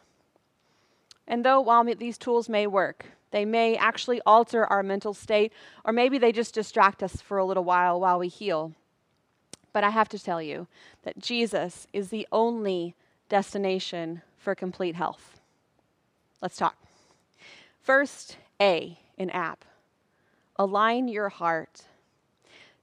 And 1.28 1.44
though 1.44 1.60
while 1.60 1.84
these 1.84 2.20
tools 2.20 2.48
may 2.48 2.68
work, 2.68 3.08
they 3.38 3.46
may 3.46 3.78
actually 3.78 4.20
alter 4.26 4.66
our 4.66 4.82
mental 4.82 5.14
state, 5.14 5.54
or 5.86 5.94
maybe 5.94 6.18
they 6.18 6.32
just 6.32 6.56
distract 6.56 7.04
us 7.04 7.22
for 7.22 7.38
a 7.38 7.46
little 7.46 7.64
while 7.64 8.00
while 8.00 8.18
we 8.18 8.30
heal. 8.30 8.74
But 9.74 9.84
I 9.84 9.92
have 9.92 10.10
to 10.10 10.18
tell 10.18 10.42
you 10.42 10.66
that 11.04 11.20
Jesus 11.20 11.86
is 11.94 12.10
the 12.10 12.28
only 12.32 12.96
destination 13.30 14.24
for 14.40 14.56
complete 14.56 14.96
health. 14.96 15.40
Let's 16.42 16.58
talk. 16.58 16.78
First, 17.80 18.38
A 18.60 18.98
in 19.20 19.30
app 19.30 19.64
align 20.56 21.08
your 21.08 21.30
heart. 21.30 21.84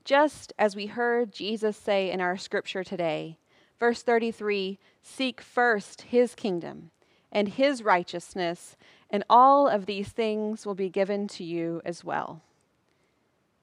Just 0.04 0.52
as 0.56 0.76
we 0.76 0.86
heard 0.86 1.32
Jesus 1.32 1.76
say 1.76 2.12
in 2.12 2.20
our 2.20 2.36
scripture 2.36 2.84
today, 2.84 3.38
verse 3.80 4.04
33 4.04 4.78
seek 5.02 5.40
first 5.40 6.02
his 6.02 6.36
kingdom 6.36 6.92
and 7.32 7.48
his 7.48 7.82
righteousness, 7.82 8.76
and 9.14 9.22
all 9.30 9.68
of 9.68 9.86
these 9.86 10.08
things 10.08 10.66
will 10.66 10.74
be 10.74 10.88
given 10.88 11.28
to 11.28 11.44
you 11.44 11.80
as 11.84 12.02
well. 12.02 12.42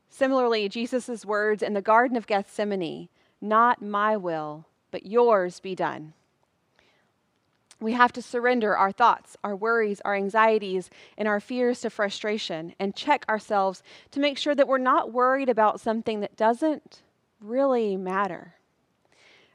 Similarly, 0.10 0.70
Jesus' 0.70 1.26
words 1.26 1.62
in 1.62 1.74
the 1.74 1.82
Garden 1.82 2.16
of 2.16 2.26
Gethsemane 2.26 3.10
not 3.42 3.82
my 3.82 4.16
will, 4.16 4.66
but 4.92 5.06
yours 5.06 5.60
be 5.60 5.76
done. 5.76 6.14
We 7.82 7.92
have 7.92 8.14
to 8.14 8.22
surrender 8.22 8.78
our 8.78 8.94
thoughts, 8.94 9.36
our 9.44 9.54
worries, 9.54 10.00
our 10.06 10.16
anxieties, 10.16 10.90
and 11.18 11.28
our 11.28 11.42
fears 11.42 11.82
to 11.82 11.90
frustration 11.90 12.74
and 12.80 12.96
check 12.96 13.26
ourselves 13.28 13.84
to 14.12 14.22
make 14.22 14.38
sure 14.38 14.56
that 14.56 14.70
we're 14.70 14.78
not 14.78 15.12
worried 15.12 15.50
about 15.50 15.82
something 15.82 16.22
that 16.22 16.38
doesn't 16.38 17.02
really 17.42 17.98
matter. 17.98 18.54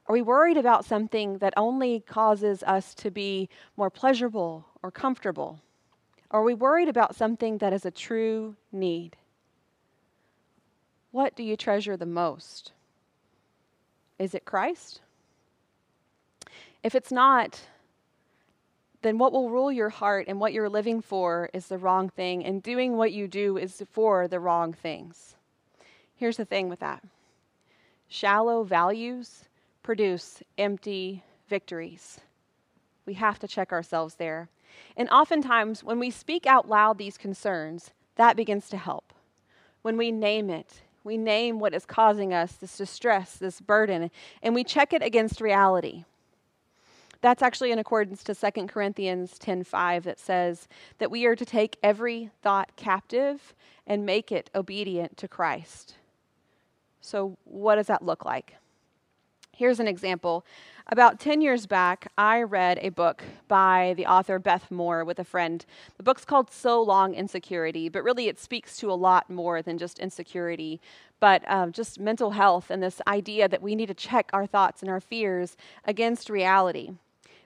Are 0.07 0.13
we 0.13 0.21
worried 0.21 0.59
about 0.59 0.85
something 0.85 1.39
that 1.39 1.55
only 1.57 2.01
causes 2.01 2.63
us 2.65 2.95
to 2.97 3.11
be 3.11 3.49
more 3.79 3.89
pleasurable 3.89 4.67
or 4.83 4.91
comfortable? 4.91 5.63
Are 6.31 6.43
we 6.43 6.55
worried 6.55 6.89
about 6.89 7.15
something 7.15 7.59
that 7.59 7.73
is 7.73 7.87
a 7.87 7.91
true 7.91 8.57
need? 8.73 9.17
What 11.13 11.37
do 11.37 11.43
you 11.43 11.57
treasure 11.57 11.97
the 11.97 12.07
most? 12.07 12.73
Is 14.19 14.35
it 14.35 14.45
Christ? 14.45 15.01
If 16.83 16.95
it's 16.95 17.13
not, 17.13 17.61
then 19.03 19.19
what 19.19 19.33
will 19.33 19.51
rule 19.51 19.71
your 19.71 19.89
heart 19.89 20.27
and 20.29 20.41
what 20.41 20.53
you're 20.53 20.69
living 20.69 21.01
for 21.01 21.49
is 21.53 21.69
the 21.69 21.79
wrong 21.79 22.09
thing, 22.09 22.45
and 22.45 22.63
doing 22.63 22.97
what 22.97 23.13
you 23.13 23.29
do 23.29 23.57
is 23.57 23.83
for 23.91 24.27
the 24.27 24.41
wrong 24.41 24.73
things. 24.73 25.37
Here's 26.17 26.37
the 26.37 26.45
thing 26.45 26.69
with 26.69 26.81
that 26.81 27.05
shallow 28.09 28.63
values 28.63 29.45
produce 29.83 30.43
empty 30.59 31.23
victories. 31.49 32.21
We 33.05 33.15
have 33.15 33.39
to 33.39 33.49
check 33.49 33.73
ourselves 33.73 34.17
there. 34.17 34.49
And 34.97 35.09
oftentimes, 35.11 35.85
when 35.85 35.99
we 35.99 36.11
speak 36.11 36.47
out 36.47 36.69
loud 36.69 36.99
these 36.99 37.19
concerns, 37.19 37.91
that 38.17 38.37
begins 38.37 38.69
to 38.71 38.77
help. 38.77 39.13
When 39.83 39.97
we 39.97 40.11
name 40.11 40.51
it, 40.51 40.83
we 41.05 41.17
name 41.17 41.61
what 41.61 41.75
is 41.75 41.87
causing 41.87 42.35
us 42.35 42.53
this 42.53 42.77
distress, 42.77 43.37
this 43.37 43.61
burden, 43.61 44.11
and 44.43 44.55
we 44.55 44.65
check 44.65 44.93
it 44.93 45.03
against 45.03 45.41
reality. 45.41 46.05
That's 47.21 47.43
actually 47.43 47.73
in 47.73 47.79
accordance 47.79 48.23
to 48.25 48.35
2 48.35 48.69
Corinthians 48.69 49.39
10:5 49.39 50.05
that 50.05 50.19
says 50.19 50.69
that 50.99 51.11
we 51.11 51.25
are 51.27 51.37
to 51.37 51.45
take 51.45 51.79
every 51.83 52.31
thought 52.43 52.75
captive 52.77 53.55
and 53.87 54.05
make 54.05 54.33
it 54.33 54.51
obedient 54.55 55.17
to 55.19 55.29
Christ. 55.29 55.97
So 57.01 57.37
what 57.45 57.77
does 57.77 57.87
that 57.87 58.03
look 58.03 58.25
like? 58.25 58.57
Here's 59.57 59.81
an 59.81 59.89
example. 59.89 60.45
About 60.89 61.19
10 61.19 61.41
years 61.41 61.65
back, 61.65 62.13
I 62.19 62.43
read 62.43 62.79
a 62.83 62.91
book 62.91 63.25
by 63.49 63.95
the 63.97 64.05
author 64.05 64.39
Beth 64.39 64.71
Moore 64.71 65.03
with 65.03 65.19
a 65.19 65.25
friend. 65.25 65.65
The 65.97 66.03
book's 66.03 66.27
called 66.27 66.51
So 66.51 66.83
Long 66.83 67.15
Insecurity, 67.15 67.89
but 67.89 68.05
really 68.05 68.29
it 68.29 68.39
speaks 68.39 68.77
to 68.77 68.93
a 68.93 68.93
lot 68.93 69.31
more 69.31 69.63
than 69.63 69.79
just 69.79 69.99
insecurity, 69.99 70.79
but 71.21 71.43
uh, 71.49 71.69
just 71.69 71.99
mental 71.99 72.33
health 72.33 72.71
and 72.71 72.83
this 72.83 73.01
idea 73.09 73.49
that 73.49 73.63
we 73.63 73.75
need 73.75 73.87
to 73.87 73.95
check 73.95 74.29
our 74.35 74.45
thoughts 74.45 74.83
and 74.83 74.91
our 74.91 75.01
fears 75.01 75.57
against 75.87 76.29
reality. 76.29 76.91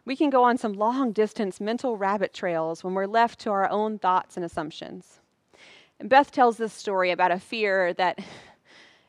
We 0.04 0.16
can 0.16 0.30
go 0.30 0.42
on 0.42 0.58
some 0.58 0.72
long 0.72 1.12
distance 1.12 1.60
mental 1.60 1.96
rabbit 1.96 2.34
trails 2.34 2.82
when 2.82 2.94
we're 2.94 3.06
left 3.06 3.38
to 3.40 3.50
our 3.52 3.70
own 3.70 4.00
thoughts 4.00 4.34
and 4.34 4.44
assumptions. 4.44 5.20
And 6.00 6.08
Beth 6.08 6.32
tells 6.32 6.56
this 6.56 6.72
story 6.72 7.12
about 7.12 7.30
a 7.30 7.38
fear 7.38 7.94
that 7.94 8.18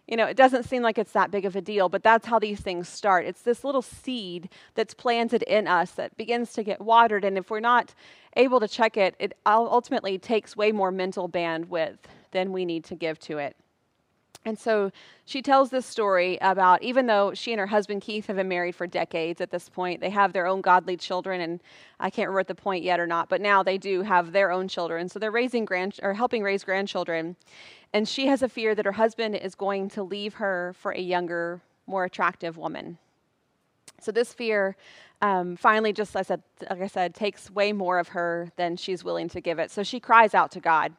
You 0.08 0.18
know, 0.18 0.26
it 0.26 0.36
doesn't 0.36 0.64
seem 0.64 0.82
like 0.82 0.98
it's 0.98 1.14
that 1.14 1.32
big 1.32 1.46
of 1.46 1.56
a 1.56 1.62
deal, 1.62 1.88
but 1.88 2.04
that's 2.04 2.28
how 2.28 2.40
these 2.40 2.60
things 2.60 2.90
start. 2.90 3.26
It's 3.26 3.44
this 3.44 3.64
little 3.64 3.82
seed 3.82 4.50
that's 4.76 4.94
planted 4.94 5.44
in 5.44 5.68
us 5.68 5.92
that 5.92 6.18
begins 6.18 6.54
to 6.54 6.64
get 6.64 6.82
watered. 6.82 7.24
And 7.24 7.38
if 7.38 7.50
we're 7.50 7.60
not 7.62 7.94
able 8.36 8.60
to 8.60 8.68
check 8.68 8.98
it, 8.98 9.16
it 9.20 9.34
ultimately 9.46 10.18
takes 10.18 10.58
way 10.58 10.72
more 10.72 10.92
mental 10.92 11.30
bandwidth 11.30 12.00
than 12.32 12.52
we 12.52 12.66
need 12.66 12.84
to 12.86 12.96
give 12.96 13.20
to 13.20 13.38
it. 13.38 13.56
And 14.44 14.58
so 14.58 14.92
she 15.26 15.42
tells 15.42 15.70
this 15.70 15.86
story 15.86 16.40
about 16.42 16.82
even 16.82 17.06
though 17.06 17.34
she 17.34 17.52
and 17.52 17.60
her 17.60 17.68
husband 17.68 18.02
Keith 18.02 18.26
have 18.26 18.38
been 18.38 18.48
married 18.48 18.74
for 18.74 18.88
decades 18.88 19.40
at 19.40 19.52
this 19.52 19.70
point, 19.70 20.02
they 20.02 20.10
have 20.10 20.34
their 20.34 20.48
own 20.48 20.62
godly 20.62 20.98
children, 20.98 21.42
and 21.42 21.60
I 22.00 22.10
can't 22.10 22.28
remember 22.28 22.40
at 22.40 22.48
the 22.48 22.56
point 22.56 22.84
yet 22.84 23.00
or 23.00 23.06
not, 23.06 23.30
but 23.30 23.40
now 23.40 23.62
they 23.62 23.78
do 23.78 24.02
have 24.02 24.32
their 24.32 24.52
own 24.52 24.68
children. 24.68 25.10
So 25.10 25.20
they're 25.20 25.30
raising 25.30 25.66
grand 25.66 26.00
or 26.02 26.14
helping 26.16 26.42
raise 26.42 26.64
grandchildren. 26.64 27.36
And 27.94 28.08
she 28.08 28.28
has 28.28 28.42
a 28.42 28.50
fear 28.50 28.74
that 28.74 28.86
her 28.86 28.94
husband 28.94 29.36
is 29.36 29.54
going 29.54 29.90
to 29.90 30.04
leave 30.04 30.36
her 30.36 30.74
for 30.78 30.92
a 30.92 31.02
younger, 31.02 31.62
more 31.86 32.06
attractive 32.06 32.58
woman. 32.58 32.98
So 34.00 34.12
this 34.12 34.34
fear 34.34 34.76
um, 35.22 35.56
finally, 35.56 35.94
just 35.94 36.16
I 36.16 36.24
said, 36.24 36.42
like 36.68 36.82
I 36.82 36.88
said, 36.88 37.14
takes 37.14 37.52
way 37.52 37.74
more 37.74 38.00
of 38.00 38.10
her 38.10 38.52
than 38.56 38.76
she's 38.76 39.04
willing 39.04 39.30
to 39.30 39.42
give 39.42 39.60
it. 39.60 39.70
So 39.70 39.84
she 39.84 40.00
cries 40.00 40.34
out 40.34 40.52
to 40.52 40.60
God. 40.60 40.94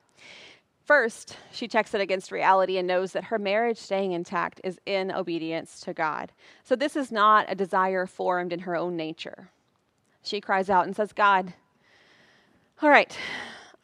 First, 0.84 1.36
she 1.52 1.68
checks 1.68 1.94
it 1.94 2.00
against 2.00 2.32
reality 2.32 2.76
and 2.76 2.88
knows 2.88 3.12
that 3.12 3.24
her 3.24 3.38
marriage 3.38 3.78
staying 3.78 4.12
intact 4.12 4.60
is 4.64 4.80
in 4.84 5.12
obedience 5.12 5.80
to 5.80 5.94
God. 5.94 6.32
So 6.64 6.74
this 6.74 6.96
is 6.96 7.12
not 7.12 7.46
a 7.48 7.54
desire 7.54 8.06
formed 8.06 8.52
in 8.52 8.60
her 8.60 8.74
own 8.74 8.96
nature. 8.96 9.48
She 10.22 10.40
cries 10.40 10.68
out 10.68 10.86
and 10.86 10.96
says, 10.96 11.12
God, 11.12 11.54
all 12.80 12.88
right, 12.88 13.16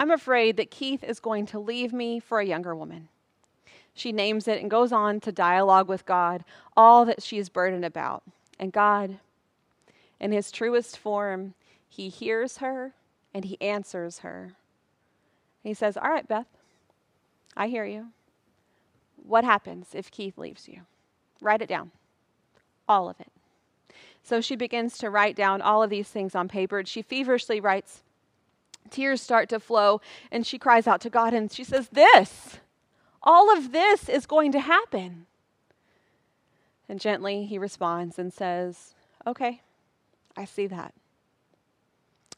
I'm 0.01 0.11
afraid 0.11 0.57
that 0.57 0.73
Keith 0.73 1.05
is 1.05 1.21
going 1.21 1.47
to 1.47 1.61
leave 1.61 1.93
me 1.93 2.19
for 2.19 2.41
a 2.41 2.47
younger 2.47 2.75
woman. 2.75 3.09
She 3.95 4.13
names 4.13 4.49
it 4.49 4.61
and 4.61 4.71
goes 4.71 4.93
on 4.93 5.21
to 5.21 5.33
dialogue 5.33 5.89
with 5.89 6.05
God 6.05 6.45
all 6.77 7.05
that 7.05 7.23
she 7.23 7.39
is 7.39 7.49
burdened 7.49 7.85
about. 7.85 8.23
And 8.59 8.73
God, 8.73 9.19
in 10.21 10.33
his 10.33 10.51
truest 10.51 10.99
form, 10.99 11.55
he 11.89 12.09
hears 12.09 12.59
her 12.59 12.95
and 13.33 13.45
he 13.45 13.61
answers 13.61 14.21
her. 14.21 14.55
He 15.63 15.75
says, 15.75 15.97
All 15.97 16.11
right, 16.11 16.27
Beth, 16.27 16.47
I 17.59 17.67
hear 17.67 17.85
you. 17.85 18.07
What 19.17 19.45
happens 19.45 19.89
if 19.93 20.13
Keith 20.13 20.39
leaves 20.39 20.69
you? 20.69 20.83
Write 21.41 21.61
it 21.61 21.69
down. 21.69 21.91
All 22.89 23.11
of 23.11 23.21
it. 23.21 23.33
So 24.23 24.41
she 24.41 24.55
begins 24.55 24.97
to 24.99 25.11
write 25.11 25.35
down 25.35 25.61
all 25.61 25.83
of 25.83 25.91
these 25.91 26.09
things 26.09 26.37
on 26.37 26.49
paper. 26.49 26.79
and 26.79 26.89
She 26.89 27.03
feverishly 27.03 27.61
writes. 27.61 28.05
Tears 28.91 29.21
start 29.21 29.49
to 29.51 29.61
flow, 29.61 30.01
and 30.31 30.47
she 30.47 30.59
cries 30.59 30.87
out 30.87 31.01
to 31.03 31.11
God 31.11 31.35
and 31.35 31.53
she 31.53 31.65
says, 31.65 31.89
This, 31.89 32.59
all 33.23 33.55
of 33.55 33.73
this 33.73 34.09
is 34.09 34.25
going 34.25 34.53
to 34.53 34.61
happen. 34.61 35.27
And 36.89 37.01
gently 37.01 37.45
he 37.45 37.59
responds 37.59 38.19
and 38.19 38.33
says, 38.33 38.95
Okay, 39.27 39.61
I 40.37 40.45
see 40.45 40.69
that. 40.69 40.95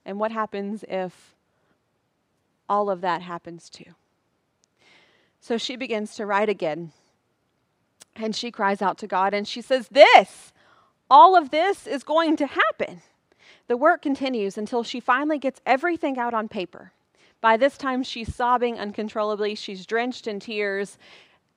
And 0.05 0.19
what 0.19 0.33
happens 0.33 0.83
if 0.89 1.37
all 2.69 2.91
of 2.91 3.00
that 3.03 3.23
happens 3.23 3.69
too? 3.69 3.95
So 5.40 5.56
she 5.56 5.76
begins 5.76 6.14
to 6.16 6.26
write 6.26 6.49
again. 6.49 6.92
And 8.14 8.37
she 8.37 8.50
cries 8.50 8.82
out 8.82 8.99
to 8.99 9.06
God 9.06 9.32
and 9.32 9.49
she 9.49 9.62
says, 9.62 9.88
This, 9.88 10.52
all 11.11 11.37
of 11.37 11.50
this 11.50 11.87
is 11.87 12.02
going 12.02 12.37
to 12.37 12.47
happen. 12.47 13.02
The 13.66 13.76
work 13.76 14.02
continues 14.02 14.59
until 14.59 14.82
she 14.82 15.00
finally 15.00 15.38
gets 15.38 15.61
everything 15.64 16.18
out 16.18 16.35
on 16.35 16.49
paper. 16.49 16.92
By 17.40 17.56
this 17.56 17.78
time, 17.78 18.02
she's 18.02 18.35
sobbing 18.35 18.78
uncontrollably. 18.78 19.54
She's 19.54 19.87
drenched 19.87 20.26
in 20.26 20.40
tears. 20.40 20.99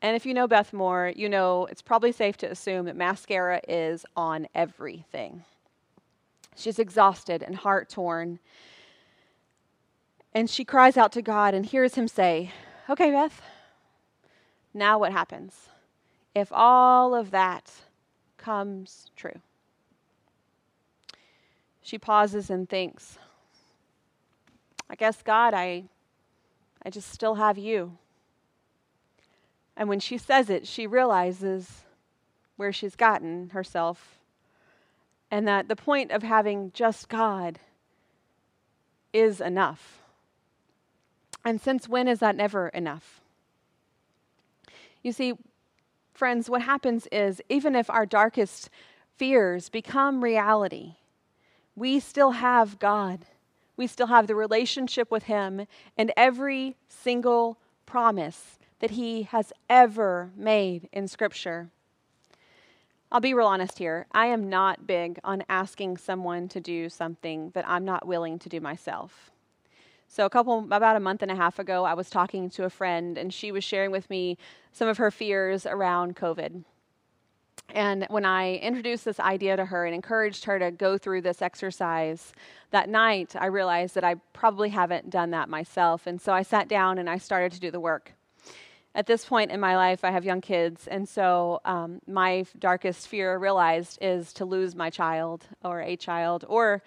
And 0.01 0.15
if 0.15 0.25
you 0.25 0.33
know 0.33 0.47
Beth 0.47 0.73
Moore, 0.73 1.11
you 1.15 1.27
know 1.27 1.65
it's 1.65 1.81
probably 1.81 2.11
safe 2.11 2.37
to 2.37 2.51
assume 2.51 2.85
that 2.85 2.95
mascara 2.95 3.61
is 3.67 4.05
on 4.15 4.47
everything. 4.55 5.43
She's 6.55 6.79
exhausted 6.79 7.41
and 7.43 7.55
heart 7.55 7.89
torn. 7.89 8.39
And 10.33 10.49
she 10.49 10.65
cries 10.65 10.97
out 10.97 11.11
to 11.13 11.21
God 11.21 11.53
and 11.53 11.65
hears 11.65 11.95
him 11.95 12.07
say, 12.07 12.51
Okay, 12.89 13.11
Beth, 13.11 13.41
now, 14.73 14.97
what 14.97 15.11
happens? 15.11 15.69
If 16.33 16.51
all 16.51 17.13
of 17.13 17.31
that 17.31 17.71
comes 18.37 19.11
true, 19.15 19.39
she 21.81 21.97
pauses 21.97 22.49
and 22.49 22.67
thinks, 22.67 23.19
I 24.89 24.95
guess, 24.95 25.21
God, 25.21 25.53
I, 25.53 25.85
I 26.83 26.89
just 26.89 27.11
still 27.11 27.35
have 27.35 27.57
you. 27.57 27.97
And 29.75 29.89
when 29.89 29.99
she 29.99 30.17
says 30.17 30.49
it, 30.49 30.67
she 30.67 30.87
realizes 30.87 31.81
where 32.57 32.71
she's 32.71 32.95
gotten 32.95 33.49
herself 33.49 34.19
and 35.31 35.47
that 35.47 35.67
the 35.67 35.75
point 35.75 36.11
of 36.11 36.21
having 36.21 36.71
just 36.73 37.09
God 37.09 37.59
is 39.11 39.41
enough. 39.41 40.03
And 41.43 41.59
since 41.59 41.89
when 41.89 42.07
is 42.07 42.19
that 42.19 42.35
never 42.35 42.67
enough? 42.69 43.22
You 45.03 45.11
see, 45.11 45.33
friends, 46.13 46.49
what 46.49 46.61
happens 46.61 47.07
is 47.11 47.41
even 47.49 47.75
if 47.75 47.89
our 47.89 48.05
darkest 48.05 48.69
fears 49.17 49.69
become 49.69 50.23
reality, 50.23 50.95
we 51.75 51.99
still 51.99 52.31
have 52.31 52.79
God. 52.79 53.25
We 53.75 53.87
still 53.87 54.07
have 54.07 54.27
the 54.27 54.35
relationship 54.35 55.11
with 55.11 55.23
Him 55.23 55.67
and 55.97 56.11
every 56.15 56.77
single 56.87 57.57
promise 57.85 58.57
that 58.79 58.91
He 58.91 59.23
has 59.23 59.51
ever 59.69 60.31
made 60.35 60.87
in 60.93 61.07
Scripture. 61.07 61.69
I'll 63.11 63.19
be 63.19 63.33
real 63.33 63.47
honest 63.47 63.77
here. 63.77 64.07
I 64.11 64.27
am 64.27 64.49
not 64.49 64.87
big 64.87 65.19
on 65.23 65.43
asking 65.49 65.97
someone 65.97 66.47
to 66.49 66.59
do 66.59 66.89
something 66.89 67.51
that 67.53 67.67
I'm 67.67 67.85
not 67.85 68.07
willing 68.07 68.39
to 68.39 68.49
do 68.49 68.59
myself. 68.59 69.32
So, 70.13 70.27
a 70.27 70.29
couple, 70.29 70.59
about 70.59 70.95
a 70.95 70.99
month 70.99 71.23
and 71.23 71.31
a 71.31 71.35
half 71.35 71.57
ago, 71.57 71.85
I 71.85 71.95
was 71.95 72.07
talking 72.07 72.47
to 72.51 72.65
a 72.65 72.69
friend, 72.69 73.17
and 73.17 73.33
she 73.33 73.51
was 73.51 73.63
sharing 73.63 73.89
with 73.89 74.07
me 74.11 74.37
some 74.71 74.87
of 74.87 74.97
her 74.97 75.09
fears 75.09 75.65
around 75.65 76.15
COVID. 76.15 76.63
And 77.73 78.05
when 78.11 78.23
I 78.23 78.57
introduced 78.57 79.05
this 79.05 79.19
idea 79.19 79.57
to 79.57 79.65
her 79.65 79.87
and 79.87 79.95
encouraged 79.95 80.45
her 80.45 80.59
to 80.59 80.69
go 80.69 80.99
through 80.99 81.21
this 81.21 81.41
exercise, 81.41 82.31
that 82.69 82.89
night 82.89 83.35
I 83.35 83.47
realized 83.47 83.95
that 83.95 84.03
I 84.03 84.17
probably 84.33 84.69
haven't 84.69 85.09
done 85.09 85.31
that 85.31 85.49
myself. 85.49 86.05
And 86.05 86.21
so 86.21 86.31
I 86.31 86.43
sat 86.43 86.67
down 86.67 86.99
and 86.99 87.09
I 87.09 87.17
started 87.17 87.51
to 87.53 87.59
do 87.59 87.71
the 87.71 87.79
work. 87.79 88.13
At 88.93 89.07
this 89.07 89.25
point 89.25 89.49
in 89.49 89.59
my 89.59 89.75
life, 89.75 90.03
I 90.03 90.11
have 90.11 90.23
young 90.23 90.41
kids, 90.41 90.87
and 90.87 91.09
so 91.09 91.59
um, 91.65 92.01
my 92.05 92.45
darkest 92.59 93.07
fear 93.07 93.39
realized 93.39 93.97
is 93.99 94.31
to 94.33 94.45
lose 94.45 94.75
my 94.75 94.91
child 94.91 95.47
or 95.63 95.81
a 95.81 95.95
child 95.95 96.45
or 96.47 96.83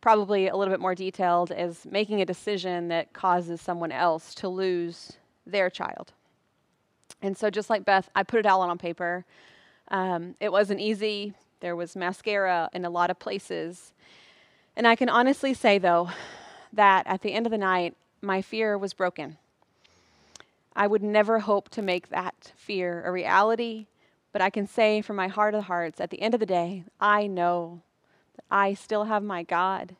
probably 0.00 0.48
a 0.48 0.56
little 0.56 0.72
bit 0.72 0.80
more 0.80 0.94
detailed, 0.94 1.52
is 1.56 1.86
making 1.90 2.20
a 2.20 2.26
decision 2.26 2.88
that 2.88 3.12
causes 3.12 3.60
someone 3.60 3.92
else 3.92 4.34
to 4.36 4.48
lose 4.48 5.12
their 5.46 5.70
child. 5.70 6.12
And 7.22 7.36
so, 7.36 7.50
just 7.50 7.70
like 7.70 7.84
Beth, 7.84 8.10
I 8.14 8.22
put 8.22 8.40
it 8.40 8.46
all 8.46 8.60
on 8.62 8.78
paper. 8.78 9.24
Um, 9.88 10.34
it 10.40 10.50
wasn't 10.52 10.80
easy. 10.80 11.34
There 11.60 11.76
was 11.76 11.96
mascara 11.96 12.68
in 12.72 12.84
a 12.84 12.90
lot 12.90 13.10
of 13.10 13.18
places. 13.18 13.92
And 14.76 14.86
I 14.86 14.96
can 14.96 15.08
honestly 15.08 15.54
say, 15.54 15.78
though, 15.78 16.10
that 16.72 17.06
at 17.06 17.22
the 17.22 17.32
end 17.32 17.46
of 17.46 17.50
the 17.50 17.58
night, 17.58 17.96
my 18.20 18.42
fear 18.42 18.76
was 18.76 18.92
broken. 18.92 19.38
I 20.74 20.86
would 20.86 21.02
never 21.02 21.38
hope 21.38 21.70
to 21.70 21.82
make 21.82 22.10
that 22.10 22.52
fear 22.54 23.02
a 23.04 23.10
reality, 23.10 23.86
but 24.32 24.42
I 24.42 24.50
can 24.50 24.66
say 24.66 25.00
from 25.00 25.16
my 25.16 25.28
heart 25.28 25.54
of 25.54 25.64
hearts, 25.64 26.00
at 26.00 26.10
the 26.10 26.20
end 26.20 26.34
of 26.34 26.40
the 26.40 26.46
day, 26.46 26.84
I 27.00 27.26
know 27.26 27.80
I 28.50 28.74
still 28.74 29.04
have 29.04 29.22
my 29.22 29.42
God, 29.42 29.96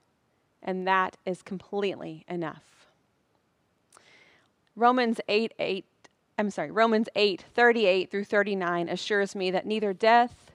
and 0.62 0.86
that 0.86 1.16
is 1.24 1.42
completely 1.42 2.24
enough. 2.28 2.86
Romans 4.74 5.20
8 5.28 5.52
8, 5.58 5.84
I'm 6.38 6.50
sorry, 6.50 6.70
Romans 6.70 7.08
8 7.16 7.44
38 7.54 8.10
through 8.10 8.24
39 8.24 8.88
assures 8.88 9.34
me 9.34 9.50
that 9.50 9.66
neither 9.66 9.92
death 9.92 10.52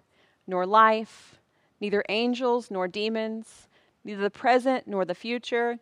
nor 0.48 0.66
life, 0.66 1.40
neither 1.80 2.04
angels 2.10 2.70
nor 2.70 2.88
demons, 2.88 3.68
neither 4.04 4.22
the 4.22 4.30
present 4.30 4.88
nor 4.88 5.06
the 5.06 5.16
future, 5.16 5.80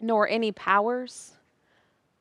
nor 0.00 0.28
any 0.28 0.52
powers, 0.52 1.32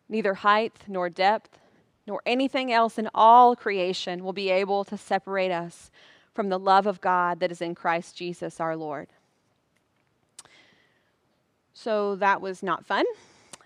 neither 0.10 0.34
height 0.34 0.74
nor 0.88 1.10
depth, 1.10 1.60
nor 2.06 2.22
anything 2.26 2.72
else 2.72 2.98
in 2.98 3.10
all 3.14 3.56
creation 3.56 4.24
will 4.24 4.34
be 4.34 4.50
able 4.50 4.84
to 4.86 4.98
separate 4.98 5.52
us 5.52 5.92
from 6.38 6.50
the 6.50 6.60
love 6.60 6.86
of 6.86 7.02
God 7.02 7.40
that 7.40 7.52
is 7.52 7.64
in 7.64 7.74
Christ 7.74 8.16
Jesus 8.16 8.60
our 8.60 8.76
Lord. 8.76 9.08
So 11.74 12.16
that 12.18 12.42
was 12.42 12.62
not 12.62 12.86
fun. 12.86 13.06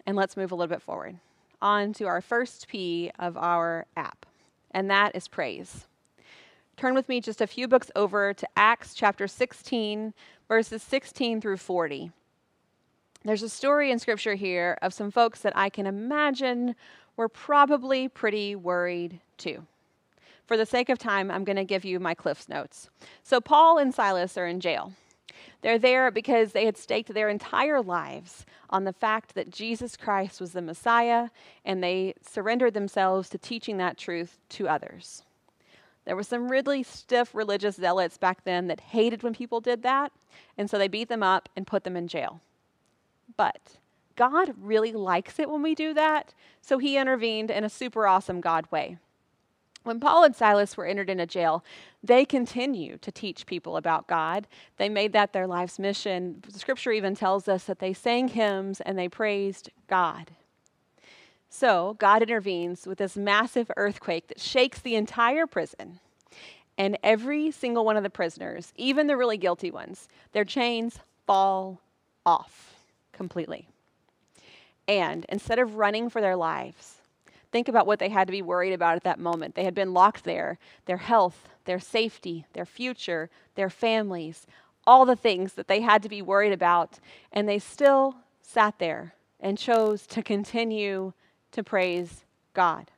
And 0.06 0.16
let's 0.16 0.38
move 0.38 0.54
a 0.54 0.56
little 0.56 0.74
bit 0.74 0.82
forward 0.82 1.18
on 1.62 1.92
to 1.92 2.06
our 2.06 2.22
first 2.22 2.70
P 2.70 3.12
of 3.20 3.36
our 3.36 3.86
app, 3.98 4.26
and 4.72 4.90
that 4.90 5.14
is 5.18 5.28
praise. 5.28 5.86
Turn 6.78 6.96
with 6.96 7.10
me 7.10 7.20
just 7.20 7.42
a 7.42 7.46
few 7.46 7.68
books 7.68 7.92
over 7.94 8.34
to 8.34 8.48
Acts 8.56 8.94
chapter 8.94 9.28
16, 9.28 10.14
verses 10.48 10.82
16 10.82 11.42
through 11.42 11.58
40. 11.58 12.10
There's 13.26 13.44
a 13.44 13.50
story 13.50 13.92
in 13.92 14.00
scripture 14.00 14.36
here 14.36 14.78
of 14.82 14.94
some 14.94 15.12
folks 15.12 15.42
that 15.42 15.58
I 15.58 15.68
can 15.68 15.88
imagine 15.88 16.76
were 17.18 17.28
probably 17.28 18.08
pretty 18.08 18.56
worried 18.56 19.20
too. 19.38 19.68
For 20.52 20.58
the 20.58 20.66
sake 20.66 20.90
of 20.90 21.00
time, 21.00 21.32
I'm 21.32 21.46
going 21.46 21.56
to 21.56 21.64
give 21.64 21.86
you 21.86 21.98
my 21.98 22.14
Cliff's 22.14 22.50
Notes. 22.50 22.90
So, 23.24 23.40
Paul 23.40 23.78
and 23.78 23.96
Silas 23.96 24.38
are 24.38 24.48
in 24.48 24.60
jail. 24.60 24.92
They're 25.62 25.80
there 25.80 26.12
because 26.12 26.52
they 26.52 26.66
had 26.66 26.76
staked 26.76 27.14
their 27.14 27.30
entire 27.30 27.82
lives 27.82 28.46
on 28.70 28.84
the 28.84 28.92
fact 28.92 29.34
that 29.36 29.50
Jesus 29.50 29.96
Christ 29.96 30.42
was 30.42 30.52
the 30.52 30.62
Messiah, 30.62 31.30
and 31.64 31.82
they 31.82 32.16
surrendered 32.22 32.74
themselves 32.74 33.30
to 33.30 33.38
teaching 33.38 33.78
that 33.78 33.98
truth 33.98 34.40
to 34.50 34.68
others. 34.68 35.24
There 36.04 36.18
were 36.18 36.22
some 36.22 36.52
really 36.52 36.84
stiff 36.84 37.34
religious 37.34 37.78
zealots 37.78 38.18
back 38.18 38.44
then 38.44 38.68
that 38.68 38.82
hated 38.82 39.24
when 39.24 39.34
people 39.34 39.62
did 39.62 39.84
that, 39.84 40.12
and 40.58 40.70
so 40.70 40.78
they 40.78 40.90
beat 40.90 41.08
them 41.08 41.24
up 41.24 41.48
and 41.56 41.66
put 41.66 41.86
them 41.86 41.96
in 41.96 42.10
jail. 42.10 42.42
But 43.38 43.78
God 44.18 44.54
really 44.60 44.92
likes 44.92 45.40
it 45.40 45.50
when 45.50 45.62
we 45.62 45.76
do 45.76 45.94
that, 45.94 46.34
so 46.60 46.78
he 46.78 46.98
intervened 46.98 47.52
in 47.52 47.64
a 47.64 47.70
super 47.70 48.06
awesome 48.06 48.42
God 48.42 48.70
way. 48.70 48.98
When 49.84 50.00
Paul 50.00 50.24
and 50.24 50.36
Silas 50.36 50.78
were 50.78 50.86
entered 50.86 51.10
into 51.10 51.26
jail, 51.26 51.64
they 52.04 52.24
continued 52.24 53.02
to 53.02 53.12
teach 53.12 53.46
people 53.46 53.78
about 53.78 54.08
God. 54.08 54.48
They 54.78 54.90
made 54.90 55.14
that 55.14 55.34
their 55.34 55.48
life's 55.48 55.80
mission. 55.80 56.44
The 56.48 56.60
scripture 56.60 56.92
even 56.92 57.16
tells 57.16 57.48
us 57.48 57.64
that 57.66 57.80
they 57.80 57.94
sang 57.94 58.28
hymns 58.28 58.80
and 58.82 58.98
they 58.98 59.10
praised 59.10 59.70
God. 59.88 60.32
So, 61.50 61.96
God 62.00 62.22
intervenes 62.22 62.88
with 62.88 63.00
this 63.00 63.18
massive 63.18 63.70
earthquake 63.76 64.28
that 64.28 64.40
shakes 64.40 64.80
the 64.80 64.96
entire 64.96 65.46
prison. 65.46 66.00
And 66.78 66.98
every 67.04 67.52
single 67.52 67.84
one 67.84 67.98
of 67.98 68.04
the 68.04 68.10
prisoners, 68.10 68.72
even 68.78 69.08
the 69.08 69.18
really 69.18 69.38
guilty 69.38 69.70
ones, 69.70 70.08
their 70.32 70.46
chains 70.46 71.00
fall 71.28 71.82
off 72.26 72.76
completely. 73.12 73.68
And 74.88 75.26
instead 75.28 75.60
of 75.60 75.76
running 75.76 76.10
for 76.10 76.22
their 76.22 76.36
lives, 76.36 77.01
Think 77.52 77.68
about 77.68 77.86
what 77.86 78.00
they 78.00 78.10
had 78.10 78.28
to 78.28 78.32
be 78.32 78.42
worried 78.42 78.74
about 78.74 78.96
at 78.96 79.04
that 79.04 79.20
moment. 79.20 79.56
They 79.56 79.66
had 79.66 79.76
been 79.76 79.94
locked 79.94 80.24
there 80.24 80.58
their 80.86 80.98
health, 80.98 81.50
their 81.66 81.80
safety, 81.80 82.46
their 82.54 82.66
future, 82.66 83.30
their 83.56 83.70
families, 83.70 84.48
all 84.88 85.06
the 85.06 85.16
things 85.16 85.54
that 85.54 85.68
they 85.68 85.82
had 85.82 86.02
to 86.04 86.10
be 86.10 86.22
worried 86.22 86.54
about. 86.54 87.00
And 87.32 87.48
they 87.48 87.60
still 87.60 88.16
sat 88.42 88.80
there 88.80 89.14
and 89.40 89.58
chose 89.58 90.08
to 90.08 90.24
continue 90.24 91.14
to 91.52 91.64
praise 91.64 92.24
God. 92.54 92.90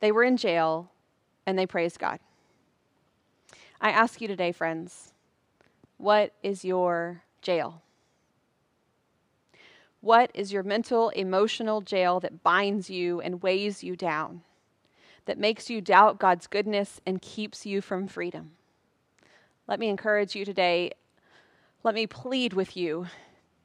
They 0.00 0.12
were 0.12 0.24
in 0.24 0.36
jail 0.36 0.90
and 1.46 1.58
they 1.58 1.66
praised 1.66 1.98
God. 1.98 2.18
I 3.80 3.90
ask 3.90 4.20
you 4.20 4.28
today, 4.28 4.52
friends, 4.52 5.12
what 5.96 6.32
is 6.42 6.64
your 6.64 7.22
jail? 7.40 7.82
What 10.02 10.32
is 10.34 10.52
your 10.52 10.64
mental, 10.64 11.10
emotional 11.10 11.80
jail 11.80 12.18
that 12.20 12.42
binds 12.42 12.90
you 12.90 13.20
and 13.20 13.40
weighs 13.40 13.84
you 13.84 13.94
down, 13.94 14.42
that 15.26 15.38
makes 15.38 15.70
you 15.70 15.80
doubt 15.80 16.18
God's 16.18 16.48
goodness 16.48 17.00
and 17.06 17.22
keeps 17.22 17.64
you 17.64 17.80
from 17.80 18.08
freedom? 18.08 18.50
Let 19.68 19.78
me 19.78 19.88
encourage 19.88 20.34
you 20.34 20.44
today. 20.44 20.90
Let 21.84 21.94
me 21.94 22.08
plead 22.08 22.52
with 22.52 22.76
you 22.76 23.06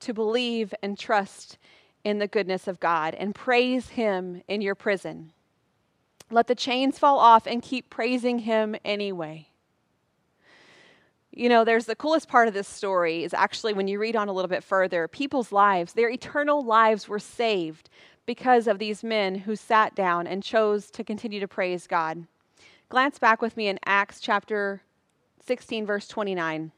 to 0.02 0.14
believe 0.14 0.76
and 0.84 0.98
trust 0.98 1.58
in 2.04 2.20
the 2.20 2.28
goodness 2.28 2.68
of 2.68 2.80
God 2.80 3.16
and 3.16 3.34
praise 3.34 3.90
Him 3.90 4.44
in 4.48 4.62
your 4.62 4.76
prison. 4.76 5.32
Let 6.30 6.46
the 6.46 6.54
chains 6.54 7.00
fall 7.00 7.18
off 7.18 7.48
and 7.48 7.64
keep 7.64 7.90
praising 7.90 8.40
Him 8.40 8.76
anyway. 8.86 9.47
You 11.38 11.50
know, 11.50 11.64
there's 11.64 11.86
the 11.86 11.96
coolest 11.96 12.28
part 12.28 12.48
of 12.48 12.56
this 12.56 12.68
story 12.68 13.24
is 13.24 13.32
actually 13.32 13.74
when 13.74 13.88
you 13.88 14.00
read 14.00 14.16
on 14.16 14.28
a 14.28 14.34
little 14.34 14.50
bit 14.50 14.64
further, 14.64 15.08
people's 15.08 15.52
lives, 15.52 15.94
their 15.94 16.10
eternal 16.10 16.66
lives 16.66 17.08
were 17.08 17.20
saved 17.20 17.92
because 18.26 18.66
of 18.66 18.80
these 18.80 19.04
men 19.04 19.36
who 19.36 19.56
sat 19.56 19.94
down 19.94 20.26
and 20.26 20.42
chose 20.42 20.90
to 20.90 21.04
continue 21.04 21.40
to 21.40 21.48
praise 21.48 21.86
God. 21.86 22.26
Glance 22.90 23.20
back 23.20 23.40
with 23.40 23.56
me 23.56 23.68
in 23.68 23.78
Acts 23.86 24.20
chapter 24.20 24.82
16, 25.46 25.86
verse 25.86 26.08
29. 26.08 26.72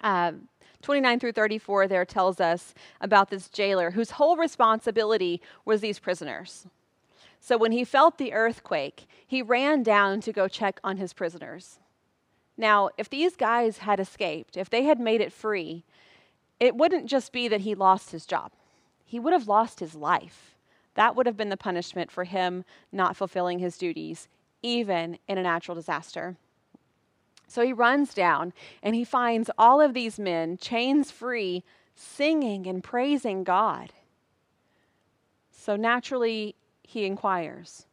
Uh, 0.00 0.32
29 0.82 1.20
through 1.20 1.32
34 1.32 1.86
there 1.86 2.04
tells 2.04 2.40
us 2.40 2.74
about 3.00 3.30
this 3.30 3.48
jailer 3.48 3.92
whose 3.92 4.10
whole 4.10 4.36
responsibility 4.36 5.40
was 5.64 5.80
these 5.80 6.00
prisoners. 6.00 6.66
So 7.38 7.56
when 7.56 7.70
he 7.70 7.84
felt 7.84 8.18
the 8.18 8.32
earthquake, 8.32 9.06
he 9.24 9.42
ran 9.42 9.84
down 9.84 10.20
to 10.22 10.32
go 10.32 10.48
check 10.48 10.80
on 10.82 10.96
his 10.96 11.12
prisoners. 11.12 11.78
Now, 12.60 12.90
if 12.98 13.08
these 13.08 13.36
guys 13.36 13.78
had 13.78 13.98
escaped, 13.98 14.58
if 14.58 14.68
they 14.68 14.82
had 14.82 15.00
made 15.00 15.22
it 15.22 15.32
free, 15.32 15.82
it 16.60 16.76
wouldn't 16.76 17.06
just 17.06 17.32
be 17.32 17.48
that 17.48 17.62
he 17.62 17.74
lost 17.74 18.10
his 18.10 18.26
job, 18.26 18.52
he 19.02 19.18
would 19.18 19.32
have 19.32 19.48
lost 19.48 19.80
his 19.80 19.94
life. 19.94 20.54
That 20.94 21.16
would 21.16 21.24
have 21.24 21.38
been 21.38 21.48
the 21.48 21.56
punishment 21.56 22.10
for 22.10 22.24
him 22.24 22.64
not 22.92 23.16
fulfilling 23.16 23.60
his 23.60 23.78
duties, 23.78 24.28
even 24.62 25.18
in 25.26 25.38
a 25.38 25.42
natural 25.42 25.74
disaster. 25.74 26.36
So 27.48 27.64
he 27.64 27.72
runs 27.72 28.12
down 28.12 28.52
and 28.82 28.94
he 28.94 29.04
finds 29.04 29.50
all 29.56 29.80
of 29.80 29.94
these 29.94 30.18
men, 30.18 30.58
chains 30.58 31.10
free, 31.10 31.64
singing 31.94 32.66
and 32.66 32.84
praising 32.84 33.42
God. 33.42 33.94
So 35.50 35.76
naturally, 35.76 36.56
he 36.82 37.06
inquires, 37.06 37.86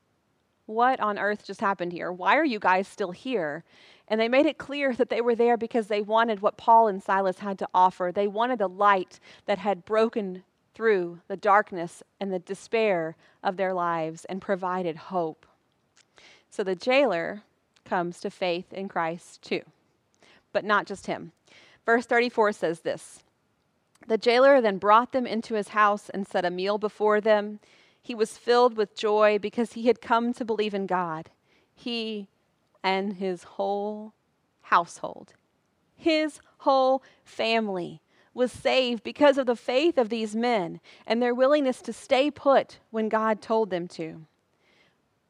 What 0.65 0.99
on 0.99 1.17
earth 1.17 1.45
just 1.45 1.62
happened 1.62 1.93
here? 1.93 2.12
Why 2.12 2.36
are 2.36 2.45
you 2.45 2.60
guys 2.60 2.86
still 2.86 3.12
here? 3.12 3.63
And 4.08 4.22
they 4.22 4.30
made 4.30 4.46
it 4.46 4.58
clear 4.58 4.93
that 4.93 5.10
they 5.10 5.22
were 5.22 5.36
there 5.36 5.58
because 5.58 5.88
they 5.88 6.02
wanted 6.02 6.41
what 6.41 6.58
Paul 6.58 6.88
and 6.88 7.04
Silas 7.04 7.39
had 7.39 7.60
to 7.60 7.67
offer. 7.74 8.12
They 8.13 8.28
wanted 8.28 8.60
the 8.60 8.70
light 8.70 9.20
that 9.46 9.58
had 9.58 9.86
broken 9.86 10.43
through 10.74 11.20
the 11.28 11.36
darkness 11.36 12.04
and 12.20 12.32
the 12.32 12.39
despair 12.39 13.15
of 13.43 13.58
their 13.58 13.74
lives 13.74 14.26
and 14.26 14.41
provided 14.41 14.96
hope. 14.96 15.46
So 16.50 16.63
the 16.63 16.76
jailer 16.76 17.41
comes 17.84 18.20
to 18.22 18.30
faith 18.30 18.72
in 18.72 18.88
Christ 18.88 19.41
too, 19.41 19.62
but 20.54 20.63
not 20.63 20.86
just 20.86 21.08
him. 21.08 21.32
Verse 21.86 22.06
34 22.06 22.52
says 22.52 22.82
this 22.82 23.24
The 24.08 24.17
jailer 24.17 24.62
then 24.62 24.78
brought 24.78 25.12
them 25.12 25.26
into 25.26 25.56
his 25.56 25.70
house 25.70 26.10
and 26.10 26.28
set 26.28 26.46
a 26.46 26.52
meal 26.52 26.78
before 26.78 27.20
them. 27.20 27.60
He 28.02 28.15
was 28.15 28.38
filled 28.38 28.78
with 28.78 28.96
joy 28.96 29.38
because 29.39 29.74
he 29.74 29.88
had 29.88 30.00
come 30.00 30.32
to 30.34 30.46
believe 30.46 30.74
in 30.74 30.86
God. 30.86 31.30
He 31.74 32.28
and 32.83 33.13
his 33.13 33.43
whole 33.43 34.13
household. 34.61 35.33
His 35.95 36.39
whole 36.59 37.03
family 37.23 38.01
was 38.33 38.51
saved 38.51 39.03
because 39.03 39.37
of 39.37 39.47
the 39.47 39.55
faith 39.55 39.97
of 39.97 40.09
these 40.09 40.35
men 40.35 40.79
and 41.07 41.21
their 41.21 41.33
willingness 41.33 41.81
to 41.81 41.91
stay 41.91 42.29
put 42.29 42.79
when 42.91 43.09
God 43.09 43.41
told 43.41 43.69
them 43.69 43.87
to. 43.89 44.25